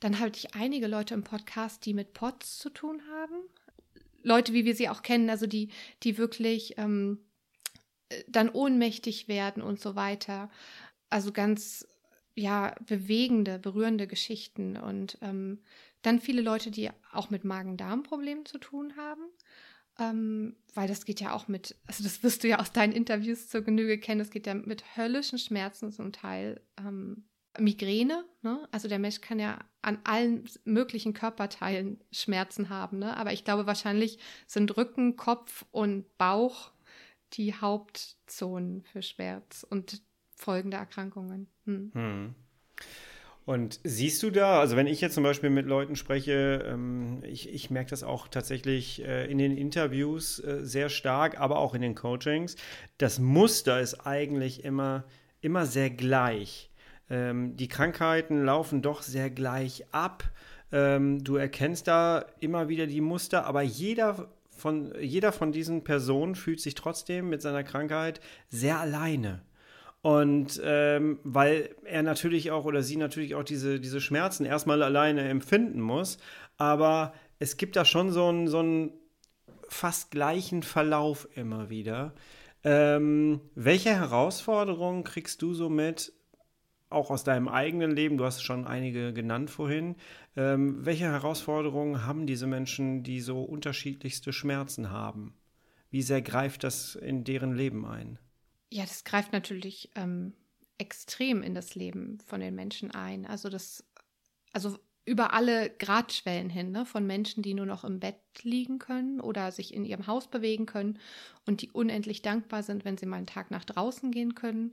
[0.00, 3.34] Dann hatte ich einige Leute im Podcast, die mit POTS zu tun haben.
[4.22, 5.70] Leute, wie wir sie auch kennen, also die,
[6.02, 7.18] die wirklich ähm,
[8.26, 10.50] dann ohnmächtig werden und so weiter
[11.10, 11.86] also ganz
[12.34, 15.60] ja bewegende, berührende Geschichten und ähm,
[16.02, 19.22] dann viele Leute, die auch mit Magen-Darm-Problemen zu tun haben,
[19.98, 23.48] ähm, weil das geht ja auch mit, also das wirst du ja aus deinen Interviews
[23.48, 26.60] zur Genüge kennen, das geht ja mit höllischen Schmerzen zum Teil.
[26.78, 27.24] Ähm,
[27.58, 28.68] Migräne, ne?
[28.70, 29.58] also der Mensch kann ja
[29.88, 33.16] an allen möglichen Körperteilen Schmerzen haben, ne?
[33.16, 36.72] aber ich glaube wahrscheinlich sind Rücken, Kopf und Bauch
[37.32, 40.02] die Hauptzonen für Schmerz und
[40.36, 41.48] folgende Erkrankungen.
[41.64, 41.90] Hm.
[41.94, 42.34] Hm.
[43.46, 47.48] Und siehst du da, also wenn ich jetzt zum Beispiel mit Leuten spreche, ähm, ich,
[47.48, 51.80] ich merke das auch tatsächlich äh, in den Interviews äh, sehr stark, aber auch in
[51.80, 52.56] den Coachings,
[52.98, 55.04] das Muster ist eigentlich immer,
[55.40, 56.70] immer sehr gleich.
[57.10, 60.24] Ähm, die Krankheiten laufen doch sehr gleich ab.
[60.72, 66.34] Ähm, du erkennst da immer wieder die Muster, aber jeder von, jeder von diesen Personen
[66.34, 69.42] fühlt sich trotzdem mit seiner Krankheit sehr alleine.
[70.02, 75.28] Und ähm, weil er natürlich auch oder sie natürlich auch diese, diese Schmerzen erstmal alleine
[75.28, 76.18] empfinden muss,
[76.56, 78.92] aber es gibt da schon so einen, so einen
[79.68, 82.14] fast gleichen Verlauf immer wieder.
[82.64, 86.12] Ähm, welche Herausforderungen kriegst du so mit,
[86.90, 88.18] auch aus deinem eigenen Leben?
[88.18, 89.96] Du hast schon einige genannt vorhin.
[90.36, 95.34] Ähm, welche Herausforderungen haben diese Menschen, die so unterschiedlichste Schmerzen haben?
[95.90, 98.18] Wie sehr greift das in deren Leben ein?
[98.70, 100.34] Ja, das greift natürlich ähm,
[100.76, 103.26] extrem in das Leben von den Menschen ein.
[103.26, 103.84] Also das,
[104.52, 106.84] also über alle Gradschwellen hin, ne?
[106.84, 110.66] von Menschen, die nur noch im Bett liegen können oder sich in ihrem Haus bewegen
[110.66, 110.98] können
[111.46, 114.72] und die unendlich dankbar sind, wenn sie mal einen Tag nach draußen gehen können,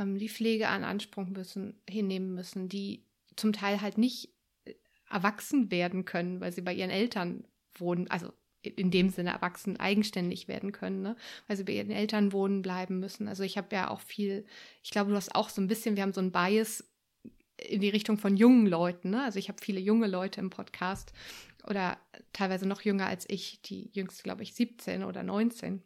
[0.00, 3.04] ähm, die Pflege an Anspruch müssen, hinnehmen müssen, die
[3.36, 4.30] zum Teil halt nicht
[4.64, 4.74] äh,
[5.08, 8.32] erwachsen werden können, weil sie bei ihren Eltern wohnen, also
[8.62, 11.16] in dem Sinne erwachsen eigenständig werden können, ne?
[11.46, 13.26] weil sie bei ihren Eltern wohnen bleiben müssen.
[13.26, 14.44] Also ich habe ja auch viel,
[14.82, 16.84] ich glaube, du hast auch so ein bisschen, wir haben so ein Bias
[17.56, 19.10] in die Richtung von jungen Leuten.
[19.10, 19.22] Ne?
[19.22, 21.14] Also ich habe viele junge Leute im Podcast
[21.66, 21.98] oder
[22.34, 25.82] teilweise noch jünger als ich, die jüngste, glaube ich, 17 oder 19.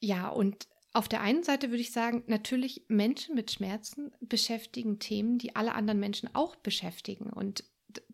[0.00, 5.38] Ja, und auf der einen Seite würde ich sagen, natürlich Menschen mit Schmerzen beschäftigen Themen,
[5.38, 7.30] die alle anderen Menschen auch beschäftigen.
[7.30, 7.64] Und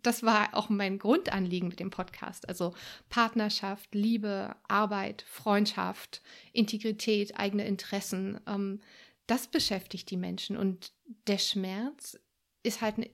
[0.03, 2.49] das war auch mein Grundanliegen mit dem Podcast.
[2.49, 2.75] Also
[3.11, 6.23] Partnerschaft, Liebe, Arbeit, Freundschaft,
[6.55, 8.41] Integrität, eigene Interessen.
[8.47, 8.81] Ähm,
[9.27, 10.57] das beschäftigt die Menschen.
[10.57, 10.93] Und
[11.27, 12.19] der Schmerz
[12.63, 13.11] ist halt eine,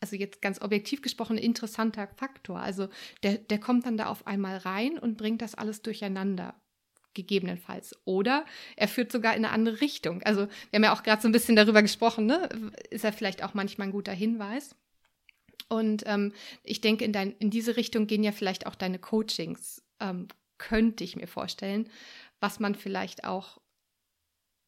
[0.00, 2.58] also jetzt ganz objektiv gesprochen, ein interessanter Faktor.
[2.58, 2.88] Also
[3.22, 6.60] der, der kommt dann da auf einmal rein und bringt das alles durcheinander
[7.14, 7.96] gegebenenfalls.
[8.04, 8.44] Oder
[8.76, 10.22] er führt sogar in eine andere Richtung.
[10.22, 12.48] Also wir haben ja auch gerade so ein bisschen darüber gesprochen, ne?
[12.90, 14.76] ist er vielleicht auch manchmal ein guter Hinweis.
[15.68, 19.82] Und ähm, ich denke, in, dein, in diese Richtung gehen ja vielleicht auch deine Coachings,
[20.00, 21.88] ähm, könnte ich mir vorstellen,
[22.40, 23.58] was man vielleicht auch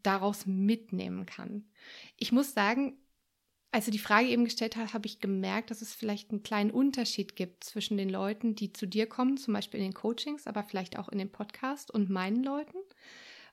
[0.03, 1.69] daraus mitnehmen kann.
[2.17, 2.97] Ich muss sagen,
[3.75, 6.71] als du die Frage eben gestellt hast, habe ich gemerkt, dass es vielleicht einen kleinen
[6.71, 10.63] Unterschied gibt zwischen den Leuten, die zu dir kommen, zum Beispiel in den Coachings, aber
[10.63, 12.79] vielleicht auch in den Podcast und meinen Leuten,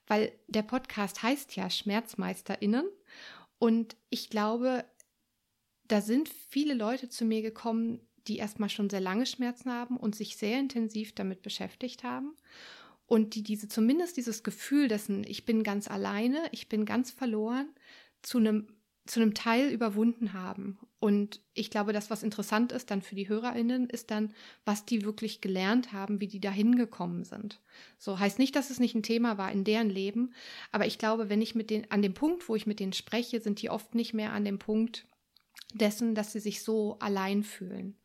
[0.06, 2.86] weil der Podcast heißt ja SchmerzmeisterInnen.
[3.58, 4.86] Und ich glaube,
[5.88, 10.14] da sind viele Leute zu mir gekommen, die erstmal schon sehr lange Schmerzen haben und
[10.14, 12.36] sich sehr intensiv damit beschäftigt haben.
[13.08, 17.74] Und die diese zumindest dieses Gefühl dessen, ich bin ganz alleine, ich bin ganz verloren,
[18.22, 18.68] zu einem
[19.12, 20.80] zu einem Teil überwunden haben.
[20.98, 25.04] Und ich glaube, das, was interessant ist dann für die HörerInnen, ist dann, was die
[25.04, 27.60] wirklich gelernt haben, wie die da hingekommen sind.
[27.98, 30.34] So heißt nicht, dass es nicht ein Thema war in deren Leben,
[30.72, 33.42] aber ich glaube, wenn ich mit denen, an dem Punkt, wo ich mit denen spreche,
[33.42, 35.06] sind die oft nicht mehr an dem Punkt
[35.74, 37.98] dessen, dass sie sich so allein fühlen.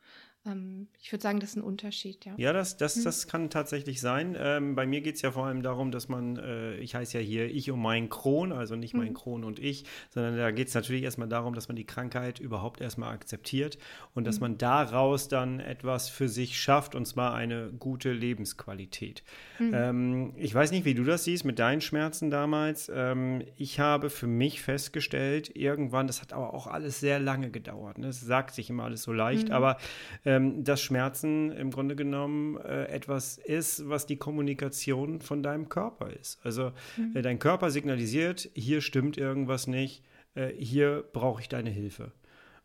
[0.47, 2.35] Ähm, ich würde sagen, das ist ein Unterschied, ja.
[2.37, 3.05] Ja, das, das, hm.
[3.05, 4.37] das kann tatsächlich sein.
[4.39, 7.25] Ähm, bei mir geht es ja vor allem darum, dass man, äh, ich heiße ja
[7.25, 9.15] hier ich und mein Kron, also nicht mein hm.
[9.15, 12.81] Kron und ich, sondern da geht es natürlich erstmal darum, dass man die Krankheit überhaupt
[12.81, 13.79] erstmal akzeptiert
[14.15, 14.43] und dass hm.
[14.43, 19.23] man daraus dann etwas für sich schafft und zwar eine gute Lebensqualität.
[19.59, 19.73] Mhm.
[19.75, 22.91] Ähm, ich weiß nicht, wie du das siehst mit deinen Schmerzen damals.
[22.95, 27.99] Ähm, ich habe für mich festgestellt, irgendwann, das hat aber auch alles sehr lange gedauert.
[27.99, 28.09] Ne?
[28.09, 29.55] Es sagt sich immer alles so leicht, mhm.
[29.55, 29.79] aber
[30.25, 35.69] äh, ähm, dass Schmerzen im Grunde genommen äh, etwas ist, was die Kommunikation von deinem
[35.69, 36.39] Körper ist.
[36.45, 37.17] Also mhm.
[37.17, 40.03] äh, dein Körper signalisiert, hier stimmt irgendwas nicht,
[40.35, 42.13] äh, hier brauche ich deine Hilfe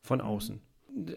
[0.01, 0.25] von mhm.
[0.25, 0.61] außen.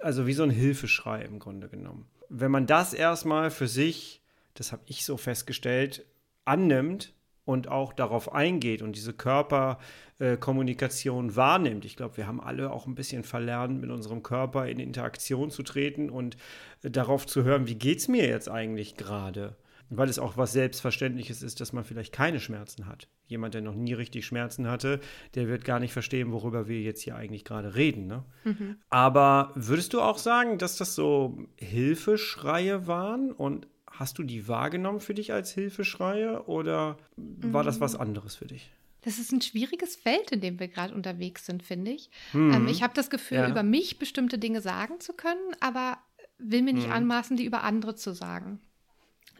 [0.00, 2.06] Also wie so ein Hilfeschrei im Grunde genommen.
[2.28, 4.22] Wenn man das erstmal für sich,
[4.54, 6.06] das habe ich so festgestellt,
[6.44, 7.12] annimmt,
[7.44, 11.84] und auch darauf eingeht und diese Körperkommunikation äh, wahrnimmt.
[11.84, 15.62] Ich glaube, wir haben alle auch ein bisschen verlernt, mit unserem Körper in Interaktion zu
[15.62, 16.38] treten und
[16.82, 19.56] äh, darauf zu hören, wie geht es mir jetzt eigentlich gerade?
[19.90, 23.06] Weil es auch was Selbstverständliches ist, dass man vielleicht keine Schmerzen hat.
[23.26, 24.98] Jemand, der noch nie richtig Schmerzen hatte,
[25.34, 28.06] der wird gar nicht verstehen, worüber wir jetzt hier eigentlich gerade reden.
[28.06, 28.24] Ne?
[28.44, 28.78] Mhm.
[28.88, 33.66] Aber würdest du auch sagen, dass das so Hilfeschreie waren und
[33.98, 38.00] Hast du die wahrgenommen für dich als Hilfeschreie oder war das was mm.
[38.00, 38.70] anderes für dich?
[39.02, 42.10] Das ist ein schwieriges Feld, in dem wir gerade unterwegs sind, finde ich.
[42.32, 42.54] Mhm.
[42.54, 43.48] Ähm, ich habe das Gefühl, ja.
[43.48, 45.98] über mich bestimmte Dinge sagen zu können, aber
[46.38, 46.94] will mir nicht mhm.
[46.94, 48.60] anmaßen, die über andere zu sagen.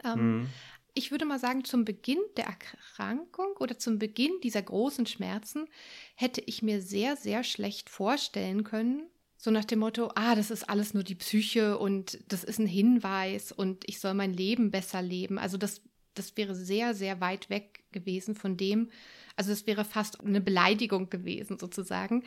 [0.03, 0.49] Ähm, mhm.
[0.93, 5.67] Ich würde mal sagen, zum Beginn der Erkrankung oder zum Beginn dieser großen Schmerzen
[6.15, 9.03] hätte ich mir sehr, sehr schlecht vorstellen können,
[9.45, 12.65] so nach dem Motto, ah, das ist alles nur die Psyche und das ist ein
[12.65, 15.37] Hinweis und ich soll mein Leben besser leben.
[15.37, 15.81] Also das,
[16.15, 18.89] das wäre sehr, sehr weit weg gewesen von dem,
[19.35, 22.23] also es wäre fast eine Beleidigung gewesen sozusagen,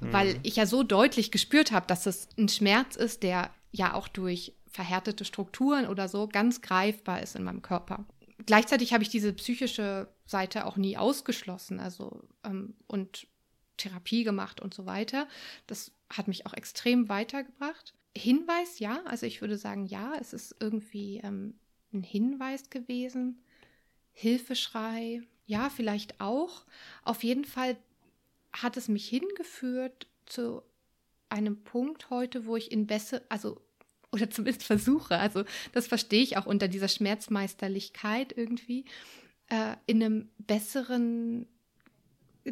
[0.00, 0.12] mhm.
[0.12, 4.06] weil ich ja so deutlich gespürt habe, dass es ein Schmerz ist, der ja auch
[4.06, 8.04] durch verhärtete Strukturen oder so ganz greifbar ist in meinem Körper.
[8.44, 13.26] Gleichzeitig habe ich diese psychische Seite auch nie ausgeschlossen, also ähm, und
[13.78, 15.26] Therapie gemacht und so weiter.
[15.66, 17.94] Das hat mich auch extrem weitergebracht.
[18.16, 21.58] Hinweis, ja, also ich würde sagen, ja, es ist irgendwie ähm,
[21.92, 23.42] ein Hinweis gewesen.
[24.12, 26.66] Hilfeschrei, ja, vielleicht auch.
[27.04, 27.76] Auf jeden Fall
[28.52, 30.62] hat es mich hingeführt zu
[31.28, 33.60] einem Punkt heute, wo ich in besser, also
[34.12, 38.84] oder zumindest versuche, also das verstehe ich auch unter dieser Schmerzmeisterlichkeit irgendwie,
[39.48, 41.46] äh, in einem besseren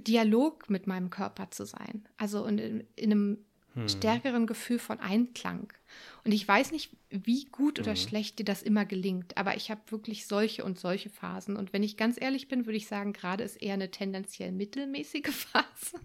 [0.00, 2.08] Dialog mit meinem Körper zu sein.
[2.16, 3.38] Also in, in einem
[3.76, 3.88] hm.
[3.88, 5.72] stärkeren Gefühl von Einklang.
[6.24, 7.96] Und ich weiß nicht, wie gut oder hm.
[7.96, 11.56] schlecht dir das immer gelingt, aber ich habe wirklich solche und solche Phasen.
[11.56, 15.26] Und wenn ich ganz ehrlich bin, würde ich sagen, gerade ist eher eine tendenziell mittelmäßige
[15.30, 16.00] Phase,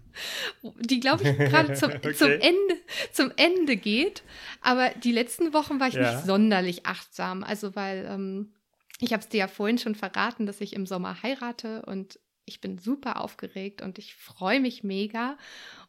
[0.80, 2.14] die, glaube ich, gerade zum, okay.
[2.14, 2.76] zum, Ende,
[3.10, 4.22] zum Ende geht.
[4.60, 6.12] Aber die letzten Wochen war ich ja.
[6.12, 7.42] nicht sonderlich achtsam.
[7.42, 8.52] Also, weil ähm,
[9.00, 12.60] ich habe es dir ja vorhin schon verraten, dass ich im Sommer heirate und ich
[12.60, 15.36] bin super aufgeregt und ich freue mich mega.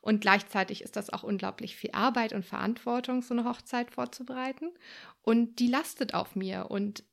[0.01, 4.69] Und gleichzeitig ist das auch unglaublich viel Arbeit und Verantwortung, so eine Hochzeit vorzubereiten.
[5.21, 6.69] Und die lastet auf mir.
[6.69, 7.03] Und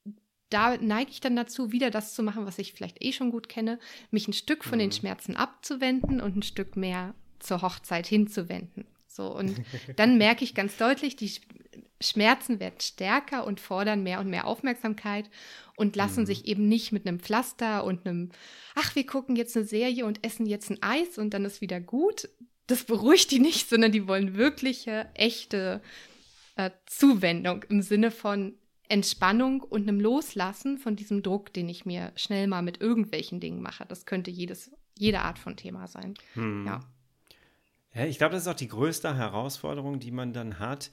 [0.50, 3.48] da neige ich dann dazu, wieder das zu machen, was ich vielleicht eh schon gut
[3.48, 3.78] kenne,
[4.10, 4.94] mich ein Stück von den mhm.
[4.94, 8.84] Schmerzen abzuwenden und ein Stück mehr zur Hochzeit hinzuwenden.
[9.20, 9.60] So, und
[9.96, 11.30] dann merke ich ganz deutlich, die
[12.00, 15.28] Schmerzen werden stärker und fordern mehr und mehr Aufmerksamkeit
[15.76, 16.26] und lassen mhm.
[16.26, 18.30] sich eben nicht mit einem Pflaster und einem,
[18.74, 21.80] ach, wir gucken jetzt eine Serie und essen jetzt ein Eis und dann ist wieder
[21.80, 22.30] gut.
[22.66, 25.82] Das beruhigt die nicht, sondern die wollen wirkliche, echte
[26.56, 28.54] äh, Zuwendung im Sinne von
[28.88, 33.60] Entspannung und einem Loslassen von diesem Druck, den ich mir schnell mal mit irgendwelchen Dingen
[33.60, 33.84] mache.
[33.86, 36.14] Das könnte jedes, jede Art von Thema sein.
[36.32, 36.64] Hm.
[36.66, 36.80] Ja.
[37.94, 38.04] Ja.
[38.06, 40.90] Ich glaube, das ist auch die größte Herausforderung, die man dann hat,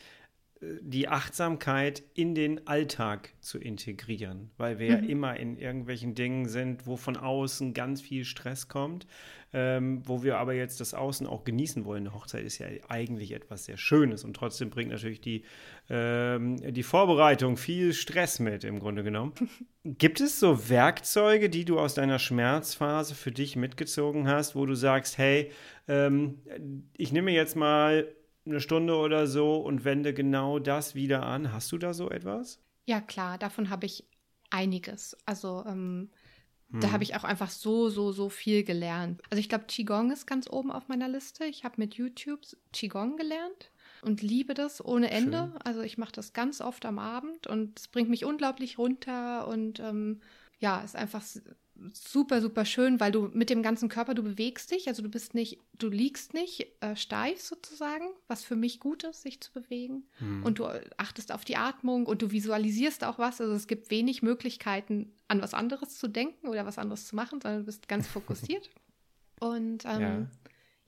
[0.60, 5.04] die Achtsamkeit in den Alltag zu integrieren, weil wir mhm.
[5.04, 9.06] ja immer in irgendwelchen Dingen sind, wo von außen ganz viel Stress kommt,
[9.54, 12.08] ähm, wo wir aber jetzt das Außen auch genießen wollen.
[12.08, 15.44] Eine Hochzeit ist ja eigentlich etwas sehr Schönes und trotzdem bringt natürlich die,
[15.90, 19.34] ähm, die Vorbereitung viel Stress mit, im Grunde genommen.
[19.84, 24.74] Gibt es so Werkzeuge, die du aus deiner Schmerzphase für dich mitgezogen hast, wo du
[24.74, 25.52] sagst, hey,
[25.88, 26.40] ähm,
[26.98, 28.08] ich nehme jetzt mal
[28.50, 31.54] eine Stunde oder so und wende genau das wieder an.
[31.54, 32.60] Hast du da so etwas?
[32.86, 34.06] Ja, klar, davon habe ich
[34.50, 35.18] einiges.
[35.26, 36.10] Also ähm,
[36.72, 36.80] hm.
[36.80, 39.22] da habe ich auch einfach so, so, so viel gelernt.
[39.30, 41.46] Also ich glaube, Qigong ist ganz oben auf meiner Liste.
[41.46, 42.42] Ich habe mit YouTube
[42.74, 45.50] Qigong gelernt und liebe das ohne Ende.
[45.52, 45.62] Schön.
[45.64, 49.80] Also ich mache das ganz oft am Abend und es bringt mich unglaublich runter und
[49.80, 50.22] ähm,
[50.60, 51.24] ja, ist einfach
[51.94, 55.34] super, super schön, weil du mit dem ganzen Körper, du bewegst dich, also du bist
[55.34, 60.04] nicht, du liegst nicht äh, steif sozusagen, was für mich gut ist, sich zu bewegen.
[60.20, 60.44] Hm.
[60.44, 60.66] Und du
[60.98, 63.42] achtest auf die Atmung und du visualisierst auch was.
[63.42, 67.42] Also es gibt wenig Möglichkeiten, an was anderes zu denken oder was anderes zu machen,
[67.42, 68.70] sondern du bist ganz fokussiert.
[69.40, 70.28] und ähm, ja.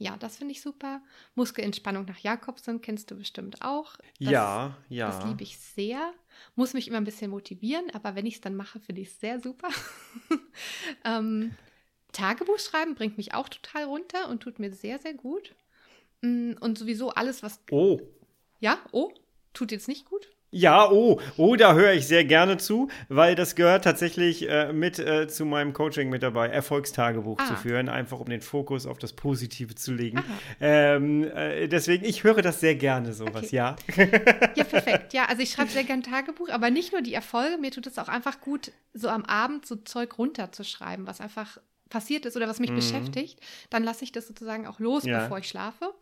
[0.02, 1.02] Ja, das finde ich super.
[1.36, 3.98] Muskelentspannung nach Jakobsen kennst du bestimmt auch.
[4.20, 5.08] Das, ja, ja.
[5.08, 6.14] Das liebe ich sehr.
[6.56, 9.20] Muss mich immer ein bisschen motivieren, aber wenn ich es dann mache, finde ich es
[9.20, 9.68] sehr super.
[11.04, 11.54] ähm,
[12.14, 15.54] Tagebuch schreiben bringt mich auch total runter und tut mir sehr, sehr gut.
[16.22, 17.60] Mm, und sowieso alles, was.
[17.70, 18.00] Oh.
[18.62, 19.12] Ja, oh,
[19.54, 20.30] tut jetzt nicht gut.
[20.52, 24.98] Ja, oh, oh, da höre ich sehr gerne zu, weil das gehört tatsächlich äh, mit
[24.98, 27.46] äh, zu meinem Coaching mit dabei, Erfolgstagebuch ah.
[27.46, 30.24] zu führen, einfach um den Fokus auf das Positive zu legen.
[30.60, 33.56] Ähm, äh, deswegen, ich höre das sehr gerne, sowas, okay.
[33.56, 33.76] ja.
[34.56, 35.14] Ja, perfekt.
[35.14, 37.98] Ja, also ich schreibe sehr gerne Tagebuch, aber nicht nur die Erfolge, mir tut es
[38.00, 41.60] auch einfach gut, so am Abend so Zeug runterzuschreiben, was einfach
[41.90, 42.76] passiert ist oder was mich mhm.
[42.76, 43.40] beschäftigt.
[43.70, 45.22] Dann lasse ich das sozusagen auch los, ja.
[45.22, 45.94] bevor ich schlafe.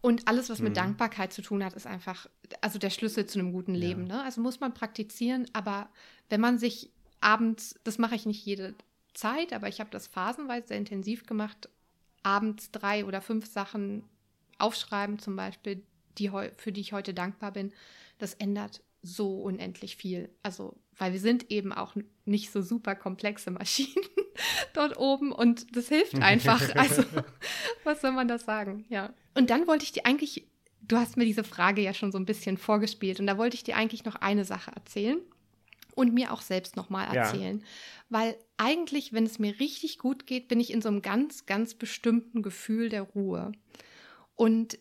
[0.00, 0.76] Und alles, was mit mhm.
[0.76, 2.28] Dankbarkeit zu tun hat, ist einfach,
[2.60, 4.06] also der Schlüssel zu einem guten Leben.
[4.06, 4.16] Ja.
[4.16, 4.22] Ne?
[4.22, 5.88] Also muss man praktizieren, aber
[6.28, 8.74] wenn man sich abends, das mache ich nicht jede
[9.14, 11.68] Zeit, aber ich habe das phasenweise sehr intensiv gemacht,
[12.22, 14.04] abends drei oder fünf Sachen
[14.58, 15.82] aufschreiben, zum Beispiel,
[16.18, 17.72] die, für die ich heute dankbar bin,
[18.18, 20.28] das ändert so unendlich viel.
[20.42, 24.04] Also, weil wir sind eben auch nicht so super komplexe Maschinen
[24.72, 26.74] dort oben und das hilft einfach.
[26.74, 27.04] Also,
[27.84, 28.84] was soll man da sagen?
[28.88, 29.14] Ja.
[29.36, 30.46] Und dann wollte ich dir eigentlich,
[30.82, 33.64] du hast mir diese Frage ja schon so ein bisschen vorgespielt und da wollte ich
[33.64, 35.18] dir eigentlich noch eine Sache erzählen
[35.94, 37.58] und mir auch selbst nochmal erzählen.
[37.58, 37.66] Ja.
[38.08, 41.74] Weil eigentlich, wenn es mir richtig gut geht, bin ich in so einem ganz, ganz
[41.74, 43.52] bestimmten Gefühl der Ruhe.
[44.34, 44.78] Und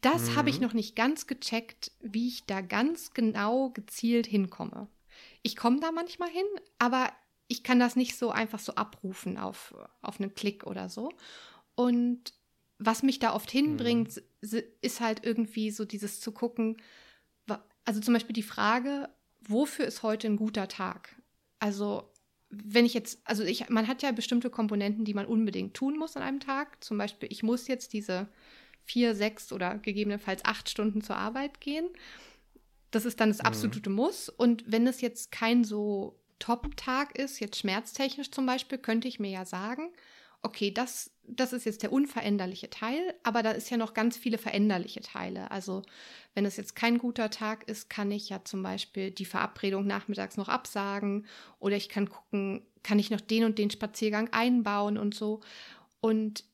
[0.00, 0.36] das mhm.
[0.36, 4.88] habe ich noch nicht ganz gecheckt, wie ich da ganz genau gezielt hinkomme.
[5.42, 6.46] Ich komme da manchmal hin,
[6.78, 7.10] aber
[7.48, 11.10] ich kann das nicht so einfach so abrufen auf, auf einen Klick oder so.
[11.74, 12.32] Und
[12.80, 14.62] was mich da oft hinbringt, mhm.
[14.80, 16.78] ist halt irgendwie so dieses zu gucken,
[17.84, 19.08] also zum Beispiel die Frage,
[19.40, 21.16] wofür ist heute ein guter Tag?
[21.58, 22.10] Also
[22.50, 26.16] wenn ich jetzt, also ich, man hat ja bestimmte Komponenten, die man unbedingt tun muss
[26.16, 26.82] an einem Tag.
[26.82, 28.28] Zum Beispiel, ich muss jetzt diese
[28.84, 31.88] vier, sechs oder gegebenenfalls acht Stunden zur Arbeit gehen.
[32.90, 33.46] Das ist dann das mhm.
[33.46, 33.96] absolute mhm.
[33.96, 34.28] Muss.
[34.28, 39.30] Und wenn es jetzt kein so Top-Tag ist, jetzt schmerztechnisch zum Beispiel, könnte ich mir
[39.30, 39.90] ja sagen,
[40.42, 44.38] okay, das, das ist jetzt der unveränderliche Teil, aber da ist ja noch ganz viele
[44.38, 45.50] veränderliche Teile.
[45.50, 45.82] Also
[46.34, 50.36] wenn es jetzt kein guter Tag ist, kann ich ja zum Beispiel die Verabredung nachmittags
[50.36, 51.26] noch absagen
[51.58, 55.40] oder ich kann gucken, kann ich noch den und den Spaziergang einbauen und so.
[56.00, 56.44] Und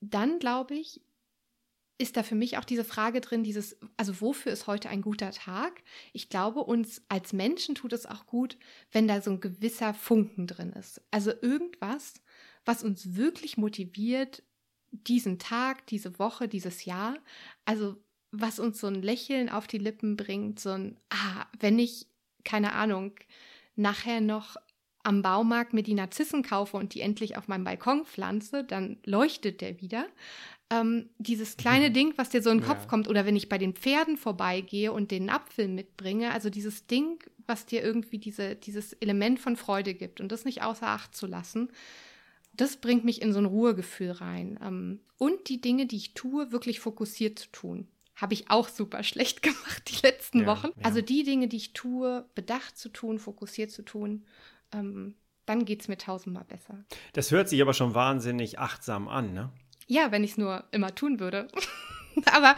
[0.00, 1.00] dann glaube ich,
[1.98, 5.30] ist da für mich auch diese Frage drin, dieses, also wofür ist heute ein guter
[5.30, 5.82] Tag?
[6.12, 8.58] Ich glaube, uns als Menschen tut es auch gut,
[8.92, 11.00] wenn da so ein gewisser Funken drin ist.
[11.10, 12.14] Also irgendwas,
[12.66, 14.42] was uns wirklich motiviert,
[14.90, 17.16] diesen Tag, diese Woche, dieses Jahr,
[17.64, 17.96] also
[18.32, 22.06] was uns so ein Lächeln auf die Lippen bringt, so ein, ah, wenn ich,
[22.44, 23.12] keine Ahnung,
[23.76, 24.56] nachher noch
[25.02, 29.60] am Baumarkt mir die Narzissen kaufe und die endlich auf meinem Balkon pflanze, dann leuchtet
[29.60, 30.06] der wieder
[30.70, 31.94] ähm, dieses kleine mhm.
[31.94, 32.86] Ding, was dir so in den Kopf ja.
[32.88, 37.22] kommt, oder wenn ich bei den Pferden vorbeigehe und den Apfel mitbringe, also dieses Ding,
[37.46, 41.26] was dir irgendwie diese, dieses Element von Freude gibt und das nicht außer Acht zu
[41.26, 41.70] lassen,
[42.56, 44.58] das bringt mich in so ein Ruhegefühl rein.
[44.62, 47.88] Ähm, und die Dinge, die ich tue, wirklich fokussiert zu tun.
[48.14, 50.68] Habe ich auch super schlecht gemacht die letzten ja, Wochen.
[50.68, 50.84] Ja.
[50.84, 54.24] Also die Dinge, die ich tue, bedacht zu tun, fokussiert zu tun,
[54.72, 55.14] ähm,
[55.44, 56.84] dann geht es mir tausendmal besser.
[57.12, 59.52] Das hört sich aber schon wahnsinnig achtsam an, ne?
[59.86, 61.46] Ja, wenn ich es nur immer tun würde.
[62.32, 62.56] Aber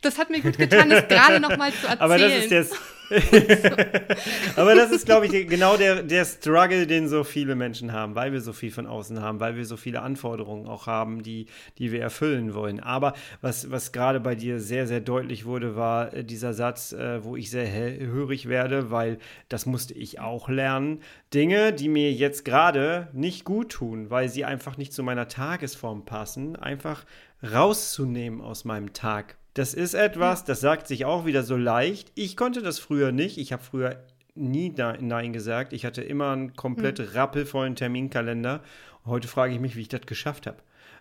[0.00, 2.00] das hat mir gut getan, das gerade nochmal zu erzählen.
[2.00, 2.66] Aber das ist der,
[4.56, 8.32] Aber das ist, glaube ich, genau der, der Struggle, den so viele Menschen haben, weil
[8.32, 11.46] wir so viel von außen haben, weil wir so viele Anforderungen auch haben, die,
[11.78, 12.80] die wir erfüllen wollen.
[12.80, 17.24] Aber was, was gerade bei dir sehr, sehr deutlich wurde, war äh, dieser Satz, äh,
[17.24, 21.00] wo ich sehr hörig werde, weil das musste ich auch lernen.
[21.32, 26.04] Dinge, die mir jetzt gerade nicht gut tun, weil sie einfach nicht zu meiner Tagesform
[26.04, 27.04] passen, einfach
[27.42, 32.12] rauszunehmen aus meinem Tag das ist etwas, das sagt sich auch wieder so leicht.
[32.14, 33.38] Ich konnte das früher nicht.
[33.38, 35.72] Ich habe früher nie Nein gesagt.
[35.72, 37.08] Ich hatte immer einen komplett hm.
[37.14, 38.62] rappelvollen Terminkalender.
[39.04, 40.58] Heute frage ich mich, wie ich das geschafft habe.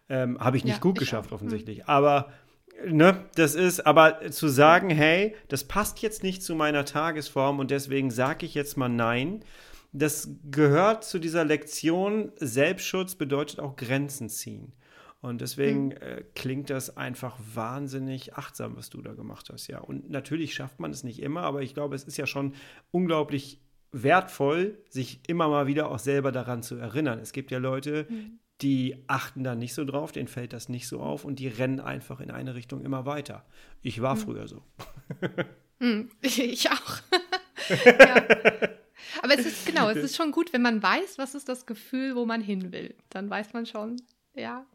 [0.09, 1.39] Ähm, habe ich nicht ja, gut geschafft, auch.
[1.39, 1.47] Hm.
[1.47, 1.79] offensichtlich.
[1.79, 1.85] Hm.
[1.87, 2.31] Aber
[2.85, 7.71] ne, das ist, aber zu sagen, hey, das passt jetzt nicht zu meiner Tagesform und
[7.71, 9.43] deswegen sage ich jetzt mal Nein.
[9.93, 12.31] Das gehört zu dieser Lektion.
[12.37, 14.73] Selbstschutz bedeutet auch Grenzen ziehen.
[15.19, 19.79] Und deswegen äh, klingt das einfach wahnsinnig achtsam, was du da gemacht hast, ja.
[19.79, 22.53] Und natürlich schafft man es nicht immer, aber ich glaube, es ist ja schon
[22.91, 23.59] unglaublich
[23.91, 27.19] wertvoll, sich immer mal wieder auch selber daran zu erinnern.
[27.19, 28.39] Es gibt ja Leute, mhm.
[28.61, 31.79] die achten da nicht so drauf, denen fällt das nicht so auf und die rennen
[31.79, 33.45] einfach in eine Richtung immer weiter.
[33.81, 34.19] Ich war mhm.
[34.19, 34.63] früher so.
[35.79, 36.09] Mhm.
[36.21, 37.01] Ich auch.
[37.85, 38.25] ja.
[39.21, 42.15] Aber es ist genau, es ist schon gut, wenn man weiß, was ist das Gefühl,
[42.15, 42.95] wo man hin will.
[43.09, 43.97] Dann weiß man schon,
[44.37, 44.65] ja.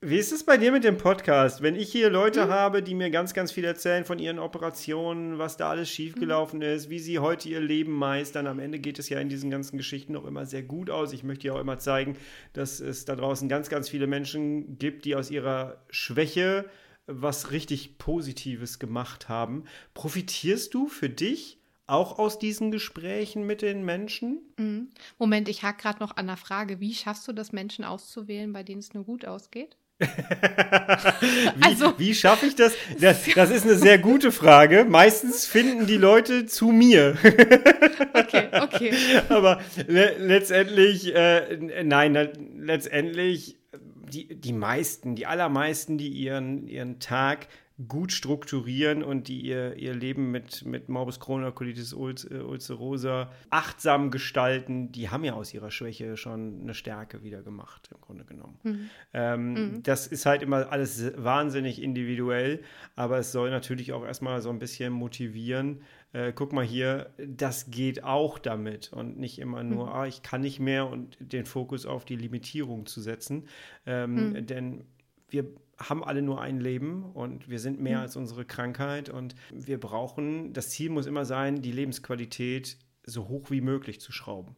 [0.00, 1.62] Wie ist es bei dir mit dem Podcast?
[1.62, 2.50] Wenn ich hier Leute mhm.
[2.50, 6.64] habe, die mir ganz, ganz viel erzählen von ihren Operationen, was da alles schiefgelaufen mhm.
[6.64, 9.76] ist, wie sie heute ihr Leben meistern, am Ende geht es ja in diesen ganzen
[9.76, 11.12] Geschichten noch immer sehr gut aus.
[11.12, 12.16] Ich möchte ja auch immer zeigen,
[12.54, 16.64] dass es da draußen ganz, ganz viele Menschen gibt, die aus ihrer Schwäche
[17.06, 19.64] was richtig Positives gemacht haben.
[19.94, 21.57] Profitierst du für dich
[21.88, 24.40] auch aus diesen Gesprächen mit den Menschen?
[24.58, 24.90] Mhm.
[25.18, 28.62] Moment, ich hake gerade noch an der Frage, wie schaffst du das, Menschen auszuwählen, bei
[28.62, 29.76] denen es nur gut ausgeht?
[29.98, 32.74] wie, also, wie schaffe ich das?
[33.00, 33.24] das?
[33.34, 33.50] das?
[33.50, 34.86] ist eine sehr gute Frage.
[34.88, 37.16] Meistens finden die Leute zu mir.
[38.14, 38.92] okay, okay.
[39.28, 42.14] Aber le letztendlich, äh, nein,
[42.58, 43.58] letztendlich,
[44.08, 47.48] die, die meisten, die allermeisten, die ihren, ihren Tag
[47.86, 53.30] gut strukturieren und die ihr, ihr Leben mit, mit Morbus Crohn oder Colitis äh, ulcerosa
[53.50, 58.24] achtsam gestalten, die haben ja aus ihrer Schwäche schon eine Stärke wieder gemacht, im Grunde
[58.24, 58.58] genommen.
[58.64, 58.90] Mhm.
[59.12, 59.82] Ähm, mhm.
[59.84, 62.62] Das ist halt immer alles wahnsinnig individuell,
[62.96, 65.82] aber es soll natürlich auch erstmal so ein bisschen motivieren.
[66.12, 69.92] Äh, guck mal hier, das geht auch damit und nicht immer nur, mhm.
[69.92, 73.46] ah, ich kann nicht mehr und den Fokus auf die Limitierung zu setzen.
[73.86, 74.46] Ähm, mhm.
[74.46, 74.84] Denn
[75.28, 75.46] wir
[75.78, 78.02] haben alle nur ein Leben und wir sind mehr mhm.
[78.02, 83.50] als unsere Krankheit und wir brauchen, das Ziel muss immer sein, die Lebensqualität so hoch
[83.50, 84.56] wie möglich zu schrauben.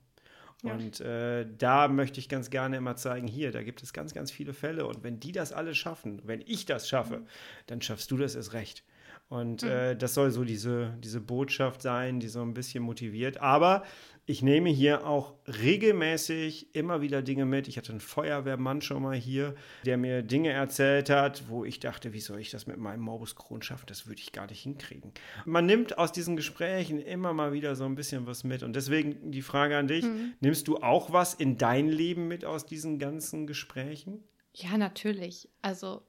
[0.62, 0.74] Ja.
[0.74, 4.30] Und äh, da möchte ich ganz gerne immer zeigen, hier, da gibt es ganz, ganz
[4.30, 4.86] viele Fälle.
[4.86, 7.26] Und wenn die das alle schaffen, wenn ich das schaffe, mhm.
[7.66, 8.84] dann schaffst du das erst recht.
[9.28, 9.68] Und mhm.
[9.68, 13.38] äh, das soll so diese, diese Botschaft sein, die so ein bisschen motiviert.
[13.40, 13.84] Aber
[14.30, 17.66] ich nehme hier auch regelmäßig immer wieder Dinge mit.
[17.66, 22.12] Ich hatte einen Feuerwehrmann schon mal hier, der mir Dinge erzählt hat, wo ich dachte,
[22.12, 23.86] wie soll ich das mit meinem Morbus Crohn schaffen?
[23.88, 25.12] Das würde ich gar nicht hinkriegen.
[25.46, 28.62] Man nimmt aus diesen Gesprächen immer mal wieder so ein bisschen was mit.
[28.62, 30.34] Und deswegen die Frage an dich, mhm.
[30.38, 34.22] nimmst du auch was in dein Leben mit aus diesen ganzen Gesprächen?
[34.54, 35.48] Ja, natürlich.
[35.60, 36.02] Also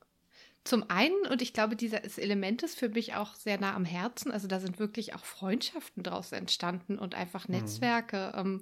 [0.64, 4.32] zum einen, und ich glaube, dieses Element ist für mich auch sehr nah am Herzen.
[4.32, 7.56] Also da sind wirklich auch Freundschaften draus entstanden und einfach mhm.
[7.56, 8.32] Netzwerke.
[8.36, 8.40] Mhm.
[8.40, 8.62] Ähm,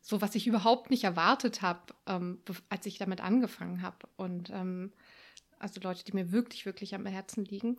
[0.00, 4.08] so was ich überhaupt nicht erwartet habe, ähm, als ich damit angefangen habe.
[4.16, 4.92] Und ähm,
[5.58, 7.78] also Leute, die mir wirklich, wirklich am Herzen liegen.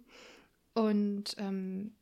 [0.74, 1.94] Und ähm,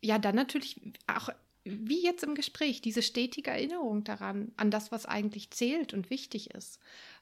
[0.00, 1.28] ja, dann natürlich auch
[1.64, 6.50] wie jetzt im Gespräch, diese stetige Erinnerung daran, an das, was eigentlich zählt und wichtig
[6.50, 6.78] ist.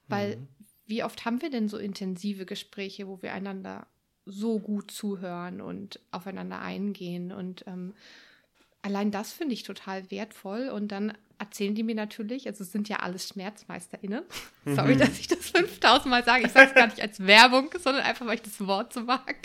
[0.08, 0.48] Weil mhm
[0.90, 3.86] wie oft haben wir denn so intensive Gespräche, wo wir einander
[4.26, 7.32] so gut zuhören und aufeinander eingehen?
[7.32, 7.94] Und ähm,
[8.82, 10.68] allein das finde ich total wertvoll.
[10.68, 14.24] Und dann erzählen die mir natürlich, also es sind ja alles SchmerzmeisterInnen.
[14.66, 14.98] Sorry, mhm.
[14.98, 16.46] dass ich das 5000 Mal sage.
[16.46, 19.36] Ich sage es gar nicht als Werbung, sondern einfach, weil ich das Wort so mag.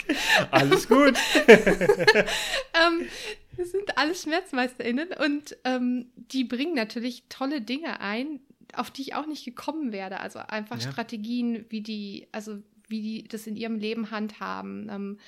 [0.52, 1.18] Alles gut.
[1.48, 3.08] ähm,
[3.56, 8.42] es sind alles SchmerzmeisterInnen und ähm, die bringen natürlich tolle Dinge ein,
[8.78, 10.20] auf die ich auch nicht gekommen werde.
[10.20, 10.92] Also einfach ja.
[10.92, 14.90] Strategien, wie die, also wie die das in ihrem Leben handhaben.
[14.90, 15.20] Ähm,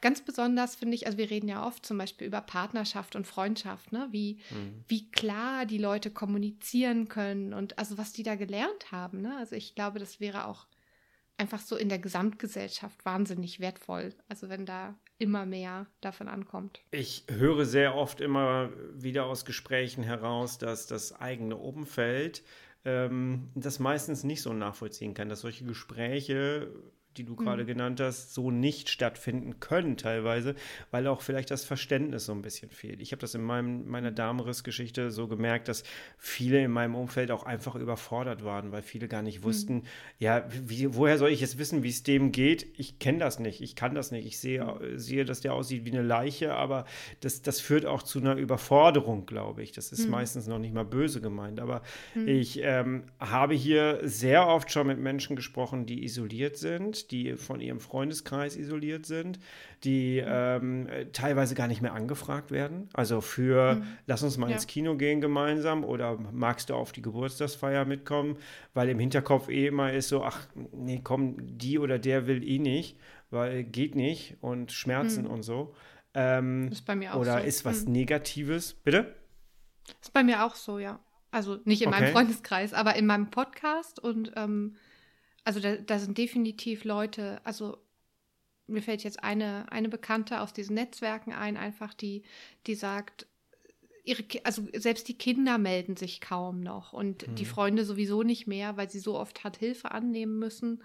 [0.00, 3.92] ganz besonders finde ich, also wir reden ja oft zum Beispiel über Partnerschaft und Freundschaft,
[3.92, 4.08] ne?
[4.10, 4.84] wie, mhm.
[4.86, 9.22] wie klar die Leute kommunizieren können und also was die da gelernt haben.
[9.22, 9.36] Ne?
[9.38, 10.66] Also ich glaube, das wäre auch
[11.36, 14.14] einfach so in der Gesamtgesellschaft wahnsinnig wertvoll.
[14.28, 16.80] Also wenn da immer mehr davon ankommt.
[16.90, 22.42] Ich höre sehr oft immer wieder aus Gesprächen heraus, dass das eigene Umfeld
[22.84, 26.68] ähm, das meistens nicht so nachvollziehen kann, dass solche Gespräche
[27.16, 27.68] die du gerade mhm.
[27.68, 30.54] genannt hast, so nicht stattfinden können teilweise,
[30.90, 33.00] weil auch vielleicht das Verständnis so ein bisschen fehlt.
[33.00, 35.84] Ich habe das in meinem, meiner Damenriss-Geschichte so gemerkt, dass
[36.18, 39.44] viele in meinem Umfeld auch einfach überfordert waren, weil viele gar nicht mhm.
[39.44, 39.82] wussten, mhm.
[40.18, 42.66] ja, wie, woher soll ich jetzt wissen, wie es dem geht?
[42.76, 44.26] Ich kenne das nicht, ich kann das nicht.
[44.26, 44.98] Ich sehe, mhm.
[44.98, 46.84] sehe, dass der aussieht wie eine Leiche, aber
[47.20, 49.72] das, das führt auch zu einer Überforderung, glaube ich.
[49.72, 50.12] Das ist mhm.
[50.12, 51.82] meistens noch nicht mal böse gemeint, aber
[52.14, 52.28] mhm.
[52.28, 57.60] ich ähm, habe hier sehr oft schon mit Menschen gesprochen, die isoliert sind, die von
[57.60, 59.38] ihrem Freundeskreis isoliert sind,
[59.84, 62.88] die ähm, teilweise gar nicht mehr angefragt werden.
[62.92, 63.86] Also für, mhm.
[64.06, 64.54] lass uns mal ja.
[64.54, 68.36] ins Kino gehen gemeinsam oder magst du auf die Geburtstagsfeier mitkommen,
[68.72, 72.58] weil im Hinterkopf eh immer ist so, ach nee, komm, die oder der will eh
[72.58, 72.98] nicht,
[73.30, 75.30] weil geht nicht und Schmerzen mhm.
[75.30, 75.74] und so.
[76.14, 77.46] Ähm, ist bei mir auch oder so.
[77.46, 77.92] ist was mhm.
[77.92, 79.14] Negatives, bitte?
[80.00, 81.00] Ist bei mir auch so, ja.
[81.30, 82.00] Also nicht in okay.
[82.00, 84.76] meinem Freundeskreis, aber in meinem Podcast und ähm,
[85.44, 87.78] also da, da, sind definitiv Leute, also
[88.66, 92.22] mir fällt jetzt eine, eine Bekannte aus diesen Netzwerken ein, einfach die,
[92.66, 93.26] die sagt,
[94.04, 97.34] ihre, also selbst die Kinder melden sich kaum noch und mhm.
[97.34, 100.82] die Freunde sowieso nicht mehr, weil sie so oft hat Hilfe annehmen müssen.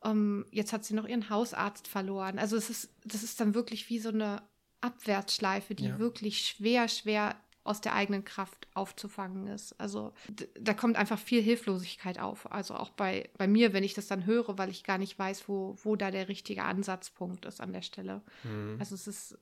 [0.00, 2.38] Um, ähm, jetzt hat sie noch ihren Hausarzt verloren.
[2.38, 4.42] Also es ist, das ist dann wirklich wie so eine
[4.80, 5.98] Abwärtsschleife, die ja.
[5.98, 7.34] wirklich schwer, schwer
[7.68, 9.78] aus der eigenen Kraft aufzufangen ist.
[9.78, 10.12] Also
[10.58, 12.50] da kommt einfach viel Hilflosigkeit auf.
[12.50, 15.48] Also auch bei, bei mir, wenn ich das dann höre, weil ich gar nicht weiß,
[15.48, 18.22] wo, wo da der richtige Ansatzpunkt ist an der Stelle.
[18.42, 18.76] Mhm.
[18.78, 19.38] Also es ist,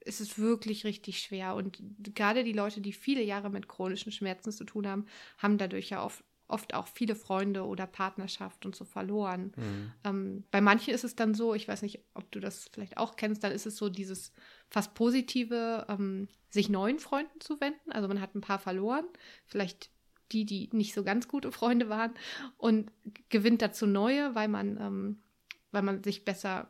[0.00, 1.54] es ist wirklich richtig schwer.
[1.54, 5.06] Und gerade die Leute, die viele Jahre mit chronischen Schmerzen zu tun haben,
[5.38, 9.52] haben dadurch ja oft oft auch viele Freunde oder Partnerschaft und so verloren.
[9.56, 9.92] Mhm.
[10.04, 13.16] Ähm, bei manchen ist es dann so, ich weiß nicht, ob du das vielleicht auch
[13.16, 14.32] kennst, dann ist es so dieses
[14.70, 17.92] fast positive, ähm, sich neuen Freunden zu wenden.
[17.92, 19.06] Also man hat ein paar verloren,
[19.46, 19.90] vielleicht
[20.32, 22.14] die, die nicht so ganz gute Freunde waren
[22.56, 22.90] und
[23.28, 25.22] gewinnt dazu neue, weil man, ähm,
[25.70, 26.68] weil man sich besser,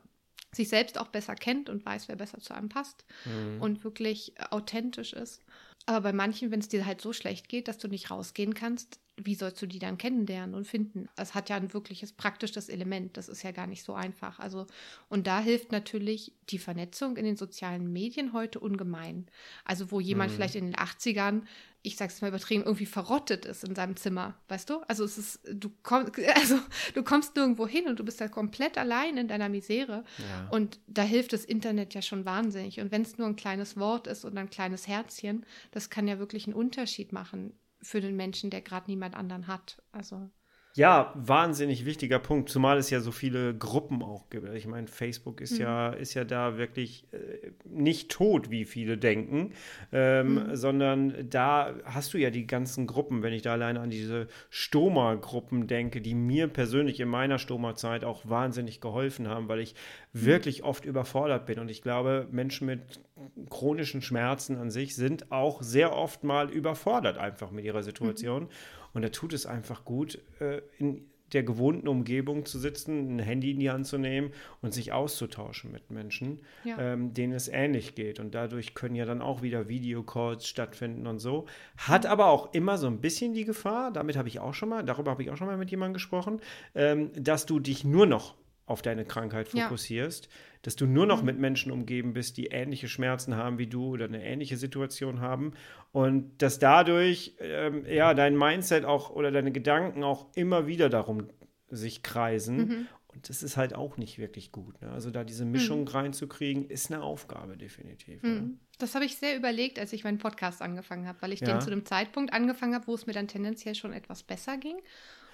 [0.53, 3.61] sich selbst auch besser kennt und weiß, wer besser zu einem passt mhm.
[3.63, 5.43] und wirklich authentisch ist.
[5.87, 8.99] Aber bei manchen, wenn es dir halt so schlecht geht, dass du nicht rausgehen kannst,
[9.17, 11.09] wie sollst du die dann kennenlernen und finden?
[11.17, 13.17] Es hat ja ein wirkliches praktisches Element.
[13.17, 14.39] Das ist ja gar nicht so einfach.
[14.39, 14.67] Also,
[15.09, 19.27] und da hilft natürlich die Vernetzung in den sozialen Medien heute ungemein.
[19.65, 20.37] Also, wo jemand mhm.
[20.37, 21.43] vielleicht in den 80ern,
[21.83, 24.81] ich sag's mal übertrieben, irgendwie verrottet ist in seinem Zimmer, weißt du?
[24.87, 26.59] Also, es ist, du kommst, also,
[26.95, 30.05] du kommst nirgendwo hin und du bist da komplett allein in deiner Misere.
[30.19, 30.49] Ja.
[30.51, 32.81] Und da hilft das Internet ja schon wahnsinnig.
[32.81, 36.19] Und wenn es nur ein kleines Wort ist und ein kleines Herzchen, das kann ja
[36.19, 39.83] wirklich einen Unterschied machen für den Menschen, der gerade niemand anderen hat.
[39.93, 40.31] Also.
[40.77, 44.47] Ja, wahnsinnig wichtiger Punkt, zumal es ja so viele Gruppen auch gibt.
[44.55, 45.61] Ich meine, Facebook ist mhm.
[45.61, 49.55] ja ist ja da wirklich äh, nicht tot, wie viele denken,
[49.91, 50.55] ähm, mhm.
[50.55, 53.23] sondern da hast du ja die ganzen Gruppen.
[53.23, 58.29] Wenn ich da alleine an diese Stoma-Gruppen denke, die mir persönlich in meiner Stoma-Zeit auch
[58.29, 59.75] wahnsinnig geholfen haben, weil ich
[60.13, 60.27] mhm.
[60.27, 61.59] wirklich oft überfordert bin.
[61.59, 63.01] Und ich glaube, Menschen mit
[63.49, 68.51] chronischen Schmerzen an sich sind auch sehr oft mal überfordert einfach mit ihrer Situation.
[68.93, 73.51] Und da tut es einfach gut, äh, in der gewohnten Umgebung zu sitzen, ein Handy
[73.51, 74.31] in die Hand zu nehmen
[74.63, 76.79] und sich auszutauschen mit Menschen, ja.
[76.79, 78.21] ähm, denen es ähnlich geht.
[78.21, 81.47] Und dadurch können ja dann auch wieder Videocalls stattfinden und so.
[81.79, 84.85] Hat aber auch immer so ein bisschen die Gefahr, damit habe ich auch schon mal,
[84.85, 86.41] darüber habe ich auch schon mal mit jemandem gesprochen,
[86.75, 88.35] ähm, dass du dich nur noch
[88.67, 90.31] auf deine Krankheit fokussierst, ja.
[90.63, 91.27] dass du nur noch mhm.
[91.27, 95.53] mit Menschen umgeben bist, die ähnliche Schmerzen haben wie du oder eine ähnliche Situation haben
[95.93, 101.29] und dass dadurch ähm, ja dein Mindset auch oder deine Gedanken auch immer wieder darum
[101.69, 102.89] sich kreisen mhm.
[103.07, 104.81] und das ist halt auch nicht wirklich gut.
[104.83, 104.91] Ne?
[104.91, 105.89] Also da diese Mischung mhm.
[105.89, 108.23] reinzukriegen, ist eine Aufgabe definitiv.
[108.25, 108.29] Ja.
[108.29, 108.59] Mhm.
[108.79, 111.47] Das habe ich sehr überlegt, als ich meinen Podcast angefangen habe, weil ich ja.
[111.47, 114.77] den zu dem Zeitpunkt angefangen habe, wo es mir dann tendenziell schon etwas besser ging.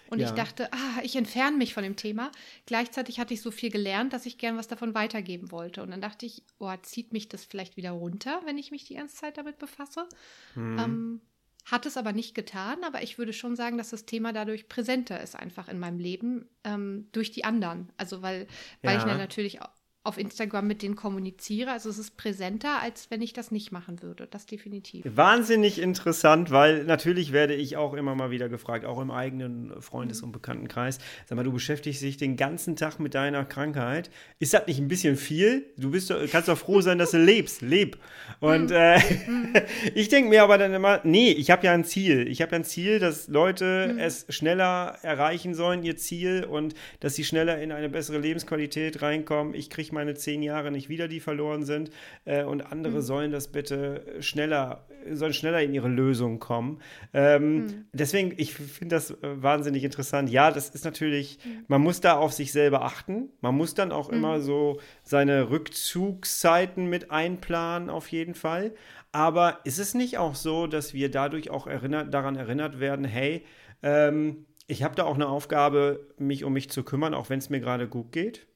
[0.09, 0.29] Und ja.
[0.29, 2.31] ich dachte, ah, ich entferne mich von dem Thema.
[2.67, 5.83] Gleichzeitig hatte ich so viel gelernt, dass ich gern was davon weitergeben wollte.
[5.83, 8.95] Und dann dachte ich, oh, zieht mich das vielleicht wieder runter, wenn ich mich die
[8.95, 10.07] ganze Zeit damit befasse.
[10.55, 10.79] Mhm.
[10.79, 11.21] Ähm,
[11.65, 15.21] hat es aber nicht getan, aber ich würde schon sagen, dass das Thema dadurch präsenter
[15.21, 17.91] ist, einfach in meinem Leben, ähm, durch die anderen.
[17.97, 18.49] Also, weil,
[18.83, 19.01] weil ja.
[19.01, 19.61] ich natürlich
[20.05, 21.71] auf Instagram mit denen kommuniziere.
[21.71, 24.27] Also es ist präsenter, als wenn ich das nicht machen würde.
[24.29, 25.05] Das definitiv.
[25.15, 30.21] Wahnsinnig interessant, weil natürlich werde ich auch immer mal wieder gefragt, auch im eigenen Freundes-
[30.21, 30.29] mhm.
[30.29, 30.99] und Bekanntenkreis.
[31.27, 34.11] Sag mal, du beschäftigst dich den ganzen Tag mit deiner Krankheit.
[34.41, 35.67] Ist das nicht ein bisschen viel?
[35.77, 37.63] Du bist, kannst doch froh sein, dass du lebst.
[37.63, 37.97] Leb.
[38.41, 38.77] Und mhm.
[38.77, 38.99] äh,
[39.29, 39.55] mhm.
[39.95, 42.27] ich denke mir aber dann immer, nee, ich habe ja ein Ziel.
[42.27, 47.15] Ich habe ja ein Ziel, dass Leute es schneller erreichen sollen, ihr Ziel, und dass
[47.15, 49.55] sie schneller in eine bessere Lebensqualität reinkommen.
[49.55, 51.91] Ich kriege ich meine zehn Jahre nicht wieder, die verloren sind.
[52.25, 53.01] Äh, und andere mhm.
[53.03, 56.81] sollen das bitte schneller, sollen schneller in ihre Lösung kommen.
[57.13, 57.85] Ähm, mhm.
[57.93, 60.31] Deswegen, ich finde das äh, wahnsinnig interessant.
[60.31, 61.65] Ja, das ist natürlich, mhm.
[61.69, 63.29] man muss da auf sich selber achten.
[63.43, 64.43] Man muss dann auch immer mhm.
[64.43, 68.73] so seine Rückzugszeiten mit einplanen, auf jeden Fall.
[69.13, 73.45] Aber ist es nicht auch so, dass wir dadurch auch erinnert, daran erinnert werden, hey,
[73.83, 77.51] ähm, ich habe da auch eine Aufgabe, mich um mich zu kümmern, auch wenn es
[77.51, 78.47] mir gerade gut geht?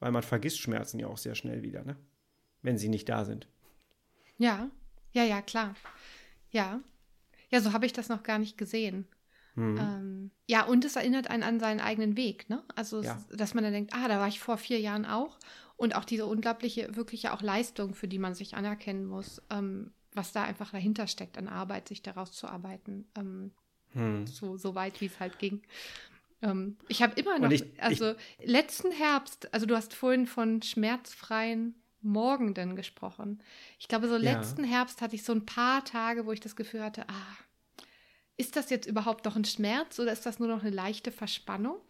[0.00, 1.96] Weil man vergisst Schmerzen ja auch sehr schnell wieder, ne?
[2.62, 3.48] Wenn sie nicht da sind.
[4.36, 4.70] Ja,
[5.12, 5.74] ja, ja, klar.
[6.50, 6.80] Ja.
[7.50, 9.06] Ja, so habe ich das noch gar nicht gesehen.
[9.54, 9.78] Mhm.
[9.78, 12.62] Ähm, ja, und es erinnert einen an seinen eigenen Weg, ne?
[12.76, 13.18] Also, ja.
[13.30, 15.38] dass man dann denkt, ah, da war ich vor vier Jahren auch.
[15.76, 19.42] Und auch diese unglaubliche, wirkliche auch Leistung, für die man sich anerkennen muss.
[19.50, 23.06] Ähm, was da einfach dahinter steckt an Arbeit, sich daraus zu arbeiten.
[23.16, 23.52] Ähm,
[23.92, 24.26] hm.
[24.26, 25.62] so, so weit, wie es halt ging.
[26.42, 30.62] Ähm, ich habe immer noch, ich, also ich, letzten Herbst, also du hast vorhin von
[30.62, 33.42] schmerzfreien Morgenden gesprochen.
[33.78, 34.70] Ich glaube, so letzten ja.
[34.70, 37.36] Herbst hatte ich so ein paar Tage, wo ich das Gefühl hatte, ah,
[38.36, 41.80] ist das jetzt überhaupt noch ein Schmerz oder ist das nur noch eine leichte Verspannung?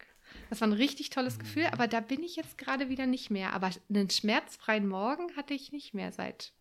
[0.49, 1.41] Das war ein richtig tolles mhm.
[1.41, 3.53] Gefühl, aber da bin ich jetzt gerade wieder nicht mehr.
[3.53, 6.53] Aber einen schmerzfreien Morgen hatte ich nicht mehr seit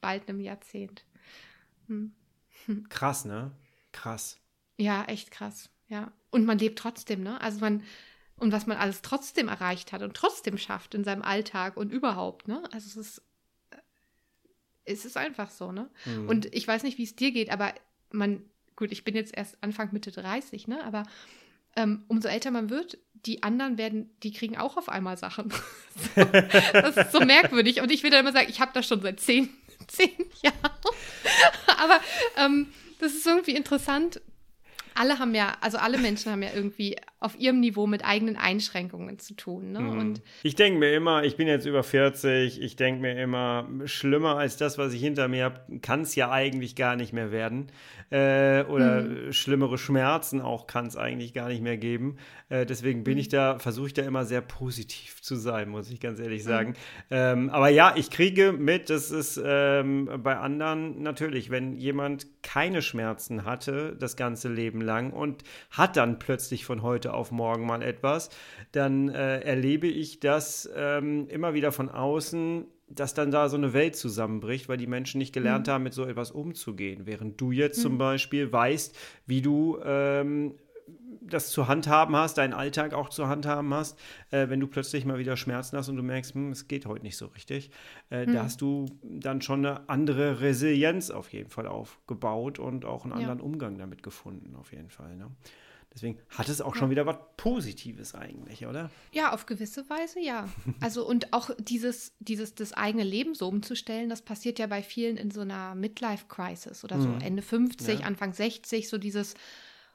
[0.00, 1.04] bald einem Jahrzehnt.
[1.88, 2.14] Hm.
[2.88, 3.52] Krass, ne?
[3.92, 4.38] Krass.
[4.76, 5.70] Ja, echt krass.
[5.88, 6.12] Ja.
[6.30, 7.40] Und man lebt trotzdem, ne?
[7.40, 7.82] Also man,
[8.36, 12.48] und was man alles trotzdem erreicht hat und trotzdem schafft in seinem Alltag und überhaupt,
[12.48, 12.62] ne?
[12.72, 13.22] Also es ist,
[13.70, 13.76] äh,
[14.84, 15.88] es ist einfach so, ne?
[16.04, 16.28] Mhm.
[16.28, 17.72] Und ich weiß nicht, wie es dir geht, aber
[18.10, 18.42] man,
[18.74, 20.84] gut, ich bin jetzt erst Anfang Mitte 30, ne?
[20.84, 21.04] Aber
[21.76, 25.52] ähm, umso älter man wird, die anderen werden, die kriegen auch auf einmal Sachen.
[26.14, 27.80] das ist so merkwürdig.
[27.80, 29.48] Und ich will dann immer sagen, ich habe das schon seit zehn
[29.88, 30.10] zehn
[30.42, 30.70] Jahren.
[31.78, 32.00] Aber
[32.36, 34.20] ähm, das ist irgendwie interessant.
[34.96, 36.96] Alle haben ja, also alle Menschen haben ja irgendwie
[37.26, 39.72] auf ihrem Niveau mit eigenen Einschränkungen zu tun.
[39.72, 39.80] Ne?
[39.80, 39.98] Mhm.
[39.98, 44.36] Und ich denke mir immer, ich bin jetzt über 40, ich denke mir immer, schlimmer
[44.36, 47.66] als das, was ich hinter mir habe, kann es ja eigentlich gar nicht mehr werden.
[48.08, 49.32] Äh, oder mhm.
[49.32, 52.18] schlimmere Schmerzen auch kann es eigentlich gar nicht mehr geben.
[52.48, 53.20] Äh, deswegen bin mhm.
[53.20, 56.48] ich da, versuche ich da immer sehr positiv zu sein, muss ich ganz ehrlich mhm.
[56.48, 56.74] sagen.
[57.10, 62.80] Ähm, aber ja, ich kriege mit, das ist ähm, bei anderen natürlich, wenn jemand keine
[62.80, 67.82] Schmerzen hatte das ganze Leben lang und hat dann plötzlich von heute auf morgen mal
[67.82, 68.30] etwas,
[68.72, 73.72] dann äh, erlebe ich das ähm, immer wieder von außen, dass dann da so eine
[73.72, 75.72] Welt zusammenbricht, weil die Menschen nicht gelernt mhm.
[75.72, 77.02] haben, mit so etwas umzugehen.
[77.04, 77.82] Während du jetzt mhm.
[77.82, 78.96] zum Beispiel weißt,
[79.26, 80.54] wie du ähm,
[81.20, 83.98] das zu handhaben hast, deinen Alltag auch zu handhaben hast,
[84.30, 87.02] äh, wenn du plötzlich mal wieder Schmerzen hast und du merkst, hm, es geht heute
[87.02, 87.70] nicht so richtig,
[88.10, 88.34] äh, mhm.
[88.34, 93.12] da hast du dann schon eine andere Resilienz auf jeden Fall aufgebaut und auch einen
[93.12, 93.44] anderen ja.
[93.44, 95.16] Umgang damit gefunden, auf jeden Fall.
[95.16, 95.30] Ne?
[95.96, 96.80] Deswegen hat es auch ja.
[96.80, 98.90] schon wieder was Positives eigentlich, oder?
[99.12, 100.46] Ja, auf gewisse Weise ja.
[100.80, 105.16] Also und auch dieses, dieses das eigene Leben so umzustellen, das passiert ja bei vielen
[105.16, 107.22] in so einer Midlife-Crisis oder so mhm.
[107.22, 108.06] Ende 50, ja.
[108.06, 109.34] Anfang 60, so dieses,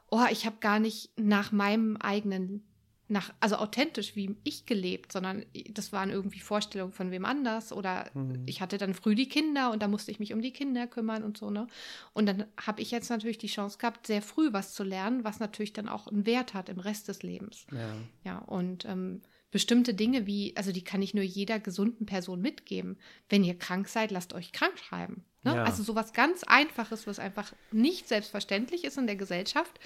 [0.10, 2.64] oh, ich habe gar nicht nach meinem eigenen
[3.12, 8.10] nach, also authentisch wie ich gelebt, sondern das waren irgendwie Vorstellungen von wem anders oder
[8.14, 8.44] mhm.
[8.46, 11.24] ich hatte dann früh die Kinder und da musste ich mich um die Kinder kümmern
[11.24, 11.68] und so, ne?
[12.14, 15.40] Und dann habe ich jetzt natürlich die Chance gehabt, sehr früh was zu lernen, was
[15.40, 17.68] natürlich dann auch einen Wert hat im Rest des Lebens.
[17.72, 17.94] Ja,
[18.24, 22.98] ja und ähm, bestimmte Dinge wie, also die kann ich nur jeder gesunden Person mitgeben.
[23.28, 25.26] Wenn ihr krank seid, lasst euch krank schreiben.
[25.44, 25.56] Ne?
[25.56, 25.64] Ja.
[25.64, 29.80] Also sowas ganz Einfaches, was einfach nicht selbstverständlich ist in der Gesellschaft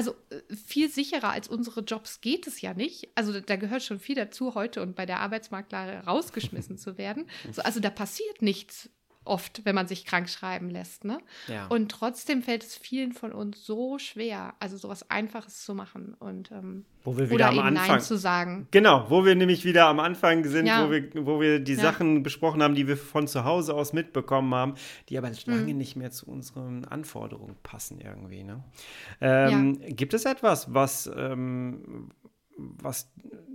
[0.00, 3.10] also äh, viel sicherer als unsere Jobs geht es ja nicht.
[3.16, 7.26] Also da gehört schon viel dazu, heute und bei der Arbeitsmarktlage rausgeschmissen zu werden.
[7.52, 8.90] So, also da passiert nichts
[9.30, 11.04] oft, wenn man sich krank schreiben lässt.
[11.04, 11.20] Ne?
[11.46, 11.66] Ja.
[11.68, 16.50] Und trotzdem fällt es vielen von uns so schwer, also sowas Einfaches zu machen und
[16.50, 18.68] ähm, wo wir wieder am Anfang Nein zu sagen.
[18.72, 20.84] Genau, wo wir nämlich wieder am Anfang sind, ja.
[20.84, 21.80] wo, wir, wo wir die ja.
[21.80, 24.74] Sachen besprochen haben, die wir von zu Hause aus mitbekommen haben,
[25.08, 25.78] die aber lange mhm.
[25.78, 28.42] nicht mehr zu unseren Anforderungen passen irgendwie.
[28.42, 28.62] Ne?
[29.20, 32.10] Ähm, gibt es etwas, was, ähm,
[32.56, 33.10] was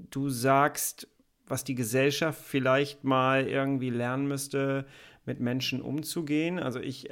[0.10, 1.08] du sagst,
[1.48, 4.86] was die Gesellschaft vielleicht mal irgendwie lernen müsste,
[5.26, 6.60] mit Menschen umzugehen.
[6.60, 7.10] Also ich,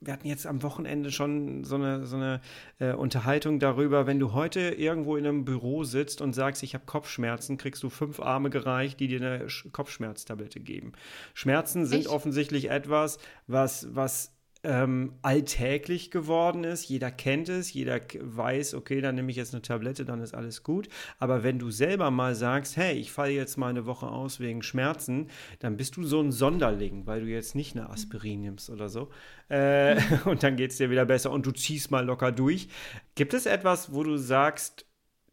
[0.00, 2.40] wir hatten jetzt am Wochenende schon so eine, so eine
[2.78, 6.84] äh, Unterhaltung darüber, wenn du heute irgendwo in einem Büro sitzt und sagst, ich habe
[6.86, 10.92] Kopfschmerzen, kriegst du fünf Arme gereicht, die dir eine Kopfschmerztablette geben.
[11.34, 12.08] Schmerzen sind Echt?
[12.08, 14.37] offensichtlich etwas, was, was
[14.68, 16.90] ähm, alltäglich geworden ist.
[16.90, 20.62] Jeder kennt es, jeder weiß, okay, dann nehme ich jetzt eine Tablette, dann ist alles
[20.62, 20.90] gut.
[21.18, 24.62] Aber wenn du selber mal sagst, hey, ich falle jetzt mal eine Woche aus wegen
[24.62, 25.28] Schmerzen,
[25.60, 29.08] dann bist du so ein Sonderling, weil du jetzt nicht eine Aspirin nimmst oder so.
[29.48, 32.68] Äh, und dann geht es dir wieder besser und du ziehst mal locker durch.
[33.14, 34.84] Gibt es etwas, wo du sagst,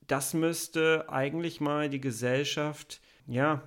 [0.07, 3.63] das müsste eigentlich mal die Gesellschaft, ja,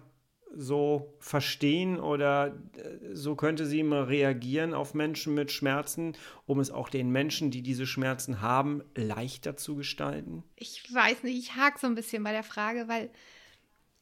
[0.55, 6.71] so verstehen oder äh, so könnte sie immer reagieren auf Menschen mit Schmerzen, um es
[6.71, 10.45] auch den Menschen, die diese Schmerzen haben, leichter zu gestalten?
[10.57, 13.11] Ich weiß nicht, ich hake so ein bisschen bei der Frage, weil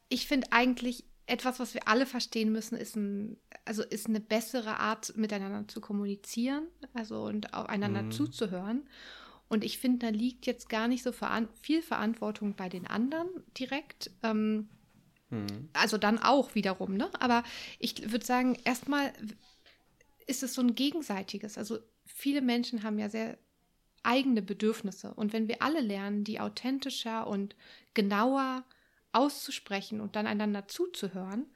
[0.08, 4.78] ich finde eigentlich etwas, was wir alle verstehen müssen, ist, ein, also ist eine bessere
[4.78, 8.12] Art, miteinander zu kommunizieren, also und aufeinander mhm.
[8.12, 8.88] zuzuhören.
[9.48, 11.12] Und ich finde, da liegt jetzt gar nicht so
[11.60, 14.10] viel Verantwortung bei den anderen direkt.
[14.22, 14.68] Ähm,
[15.30, 15.68] mhm.
[15.72, 17.10] Also dann auch wiederum, ne?
[17.20, 17.42] Aber
[17.78, 19.12] ich würde sagen, erstmal
[20.26, 21.58] ist es so ein gegenseitiges.
[21.58, 23.38] Also viele Menschen haben ja sehr
[24.02, 25.12] eigene Bedürfnisse.
[25.14, 27.56] Und wenn wir alle lernen, die authentischer und
[27.94, 28.64] genauer
[29.12, 31.46] auszusprechen und dann einander zuzuhören,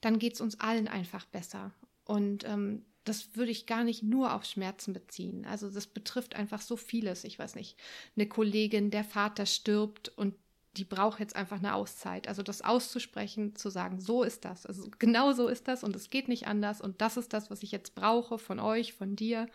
[0.00, 1.72] dann geht es uns allen einfach besser.
[2.04, 5.46] Und ähm, das würde ich gar nicht nur auf Schmerzen beziehen.
[5.46, 7.24] Also das betrifft einfach so vieles.
[7.24, 7.78] Ich weiß nicht,
[8.16, 10.34] eine Kollegin, der Vater stirbt und
[10.76, 12.28] die braucht jetzt einfach eine Auszeit.
[12.28, 14.66] Also das auszusprechen, zu sagen, so ist das.
[14.66, 17.62] Also genau so ist das und es geht nicht anders und das ist das, was
[17.62, 19.46] ich jetzt brauche von euch, von dir.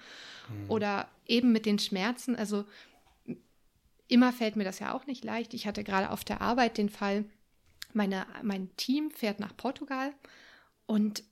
[0.49, 0.69] Mhm.
[0.69, 2.35] Oder eben mit den Schmerzen.
[2.35, 2.65] Also
[4.07, 5.53] immer fällt mir das ja auch nicht leicht.
[5.53, 7.25] Ich hatte gerade auf der Arbeit den Fall,
[7.93, 10.13] meine, mein Team fährt nach Portugal
[10.85, 11.23] und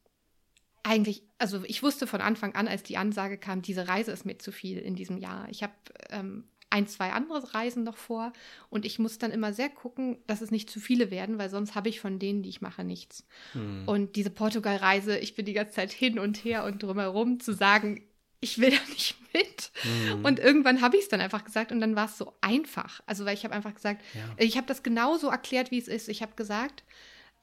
[0.84, 4.38] eigentlich, also ich wusste von Anfang an, als die Ansage kam, diese Reise ist mir
[4.38, 5.50] zu viel in diesem Jahr.
[5.50, 5.74] Ich habe
[6.10, 6.46] ähm,
[6.78, 8.32] ein, zwei andere Reisen noch vor
[8.70, 11.76] und ich muss dann immer sehr gucken, dass es nicht zu viele werden, weil sonst
[11.76, 13.26] habe ich von denen, die ich mache, nichts.
[13.54, 13.88] Hm.
[13.88, 18.04] Und diese Portugal-Reise, ich bin die ganze Zeit hin und her und drumherum zu sagen,
[18.40, 19.72] ich will da nicht mit.
[19.84, 20.26] Mhm.
[20.26, 23.02] Und irgendwann habe ich es dann einfach gesagt und dann war es so einfach.
[23.08, 24.22] Also, weil ich habe einfach gesagt, ja.
[24.38, 26.08] ich habe das genauso erklärt, wie es ist.
[26.08, 26.84] Ich habe gesagt,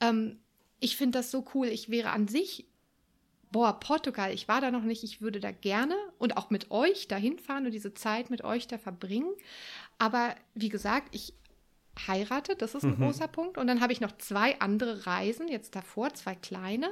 [0.01, 0.39] ähm,
[0.79, 1.67] ich finde das so cool.
[1.67, 2.67] Ich wäre an sich,
[3.55, 7.07] boah, Portugal, ich war da noch nicht, ich würde da gerne und auch mit euch
[7.07, 9.33] dahin fahren und diese Zeit mit euch da verbringen.
[9.97, 11.35] Aber wie gesagt, ich
[12.09, 13.05] heirate, das ist ein mhm.
[13.05, 13.57] großer Punkt.
[13.57, 16.91] Und dann habe ich noch zwei andere Reisen jetzt davor, zwei kleine.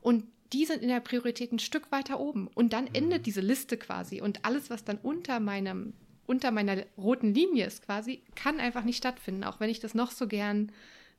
[0.00, 2.48] Und die sind in der Priorität ein Stück weiter oben.
[2.56, 2.94] Und dann mhm.
[2.94, 4.20] endet diese Liste quasi.
[4.20, 5.92] Und alles, was dann unter meinem,
[6.26, 10.10] unter meiner roten Linie ist quasi, kann einfach nicht stattfinden, auch wenn ich das noch
[10.10, 10.72] so gern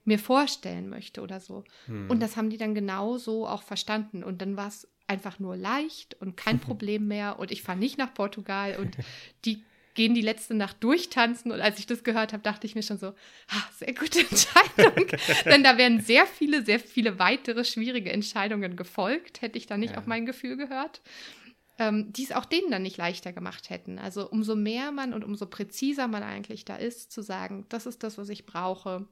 [0.04, 1.64] mir vorstellen möchte oder so.
[1.88, 2.10] Mhm.
[2.10, 4.24] Und das haben die dann genau so auch verstanden.
[4.24, 7.40] Und dann war es einfach nur leicht und kein Problem mehr.
[7.40, 8.98] Und ich fahre nicht nach Portugal und
[9.46, 11.52] die gehen die letzte Nacht durchtanzen.
[11.52, 15.08] Und als ich das gehört habe, dachte ich mir schon so, ah, sehr gute Entscheidung.
[15.46, 19.94] Denn da wären sehr viele, sehr viele weitere schwierige Entscheidungen gefolgt, hätte ich da nicht
[19.94, 19.98] ja.
[19.98, 21.02] auf mein Gefühl gehört.
[21.78, 23.98] Ähm, die es auch denen dann nicht leichter gemacht hätten.
[23.98, 28.04] Also umso mehr man und umso präziser man eigentlich da ist, zu sagen, das ist
[28.04, 29.08] das, was ich brauche,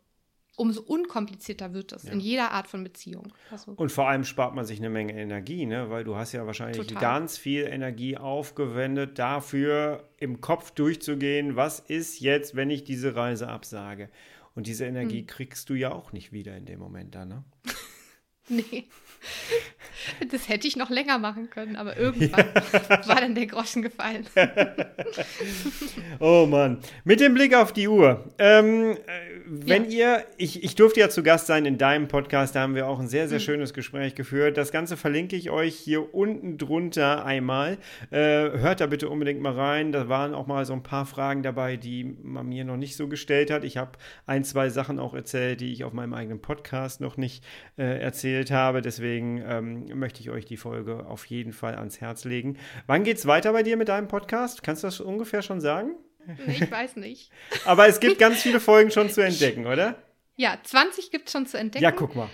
[0.60, 2.12] umso unkomplizierter wird es ja.
[2.12, 3.34] in jeder Art von Beziehung.
[3.50, 5.90] Also und vor allem spart man sich eine Menge Energie, ne?
[5.90, 7.02] weil du hast ja wahrscheinlich Total.
[7.02, 13.48] ganz viel Energie aufgewendet, dafür im Kopf durchzugehen, was ist jetzt, wenn ich diese Reise
[13.48, 14.10] absage.
[14.54, 15.28] Und diese Energie hm.
[15.28, 17.44] kriegst du ja auch nicht wieder in dem Moment dann, ne?
[18.50, 18.86] nee.
[20.32, 22.46] Das hätte ich noch länger machen können, aber irgendwann
[22.90, 23.08] ja.
[23.08, 24.26] war dann der Groschen gefallen.
[26.20, 26.80] oh Mann.
[27.04, 28.26] Mit dem Blick auf die Uhr.
[28.38, 28.98] Ähm,
[29.46, 30.18] wenn ja.
[30.18, 33.00] ihr, ich, ich durfte ja zu Gast sein in deinem Podcast, da haben wir auch
[33.00, 33.44] ein sehr, sehr mhm.
[33.44, 34.58] schönes Gespräch geführt.
[34.58, 37.78] Das Ganze verlinke ich euch hier unten drunter einmal.
[38.12, 39.92] Äh, hört da bitte unbedingt mal rein.
[39.92, 43.08] Da waren auch mal so ein paar Fragen dabei, die man mir noch nicht so
[43.08, 43.64] gestellt hat.
[43.64, 43.92] Ich habe
[44.26, 47.44] ein, zwei Sachen auch erzählt, die ich auf meinem eigenen Podcast noch nicht
[47.78, 48.82] äh, erzählt habe.
[48.82, 52.58] Deswegen ähm, möchte ich euch die Folge auf jeden Fall ans Herz legen.
[52.88, 54.64] Wann geht es weiter bei dir mit deinem Podcast?
[54.64, 55.96] Kannst du das ungefähr schon sagen?
[56.48, 57.32] Ich weiß nicht.
[57.66, 59.96] Aber es gibt ganz viele Folgen schon zu entdecken, oder?
[60.36, 61.84] Ja, 20 gibt es schon zu entdecken.
[61.84, 62.30] Ja, guck mal.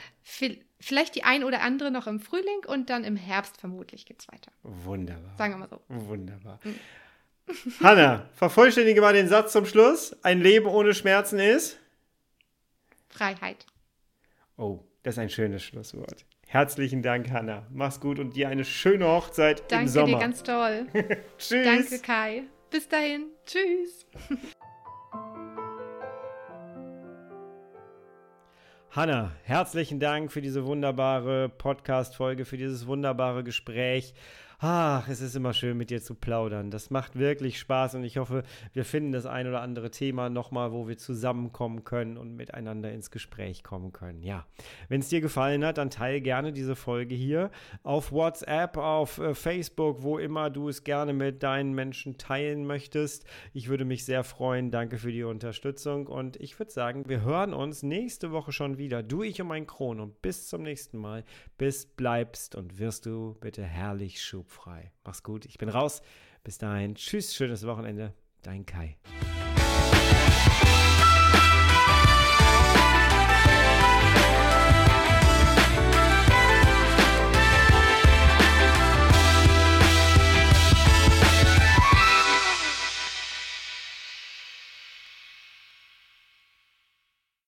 [0.80, 4.28] Vielleicht die ein oder andere noch im Frühling und dann im Herbst vermutlich geht es
[4.28, 4.52] weiter.
[4.64, 5.36] Wunderbar.
[5.38, 5.82] Sagen wir mal so.
[5.88, 6.60] Wunderbar.
[6.64, 6.76] Mhm.
[7.82, 10.16] Hanna, vervollständige mal den Satz zum Schluss.
[10.24, 11.80] Ein Leben ohne Schmerzen ist?
[13.10, 13.66] Freiheit.
[14.58, 16.26] Oh, das ist ein schönes Schlusswort.
[16.56, 17.68] Herzlichen Dank, Hanna.
[17.70, 20.20] Mach's gut und dir eine schöne Hochzeit Danke im Sommer.
[20.20, 20.88] Danke dir, ganz toll.
[21.38, 21.66] Tschüss.
[21.66, 22.44] Danke, Kai.
[22.72, 23.26] Bis dahin.
[23.46, 24.06] Tschüss.
[28.92, 34.14] Hanna, herzlichen Dank für diese wunderbare Podcast-Folge, für dieses wunderbare Gespräch.
[34.60, 36.72] Ach, es ist immer schön, mit dir zu plaudern.
[36.72, 40.72] Das macht wirklich Spaß und ich hoffe, wir finden das ein oder andere Thema nochmal,
[40.72, 44.24] wo wir zusammenkommen können und miteinander ins Gespräch kommen können.
[44.24, 44.46] Ja,
[44.88, 47.52] wenn es dir gefallen hat, dann teile gerne diese Folge hier
[47.84, 53.26] auf WhatsApp, auf äh, Facebook, wo immer du es gerne mit deinen Menschen teilen möchtest.
[53.52, 54.72] Ich würde mich sehr freuen.
[54.72, 59.04] Danke für die Unterstützung und ich würde sagen, wir hören uns nächste Woche schon wieder.
[59.04, 61.26] Du, ich und mein Kron und bis zum nächsten Mal.
[61.58, 64.92] Bis bleibst und wirst du bitte herrlich schub frei.
[65.04, 66.02] Mach's gut, ich bin raus.
[66.44, 68.14] Bis dahin, tschüss, schönes Wochenende.
[68.42, 68.98] Dein Kai.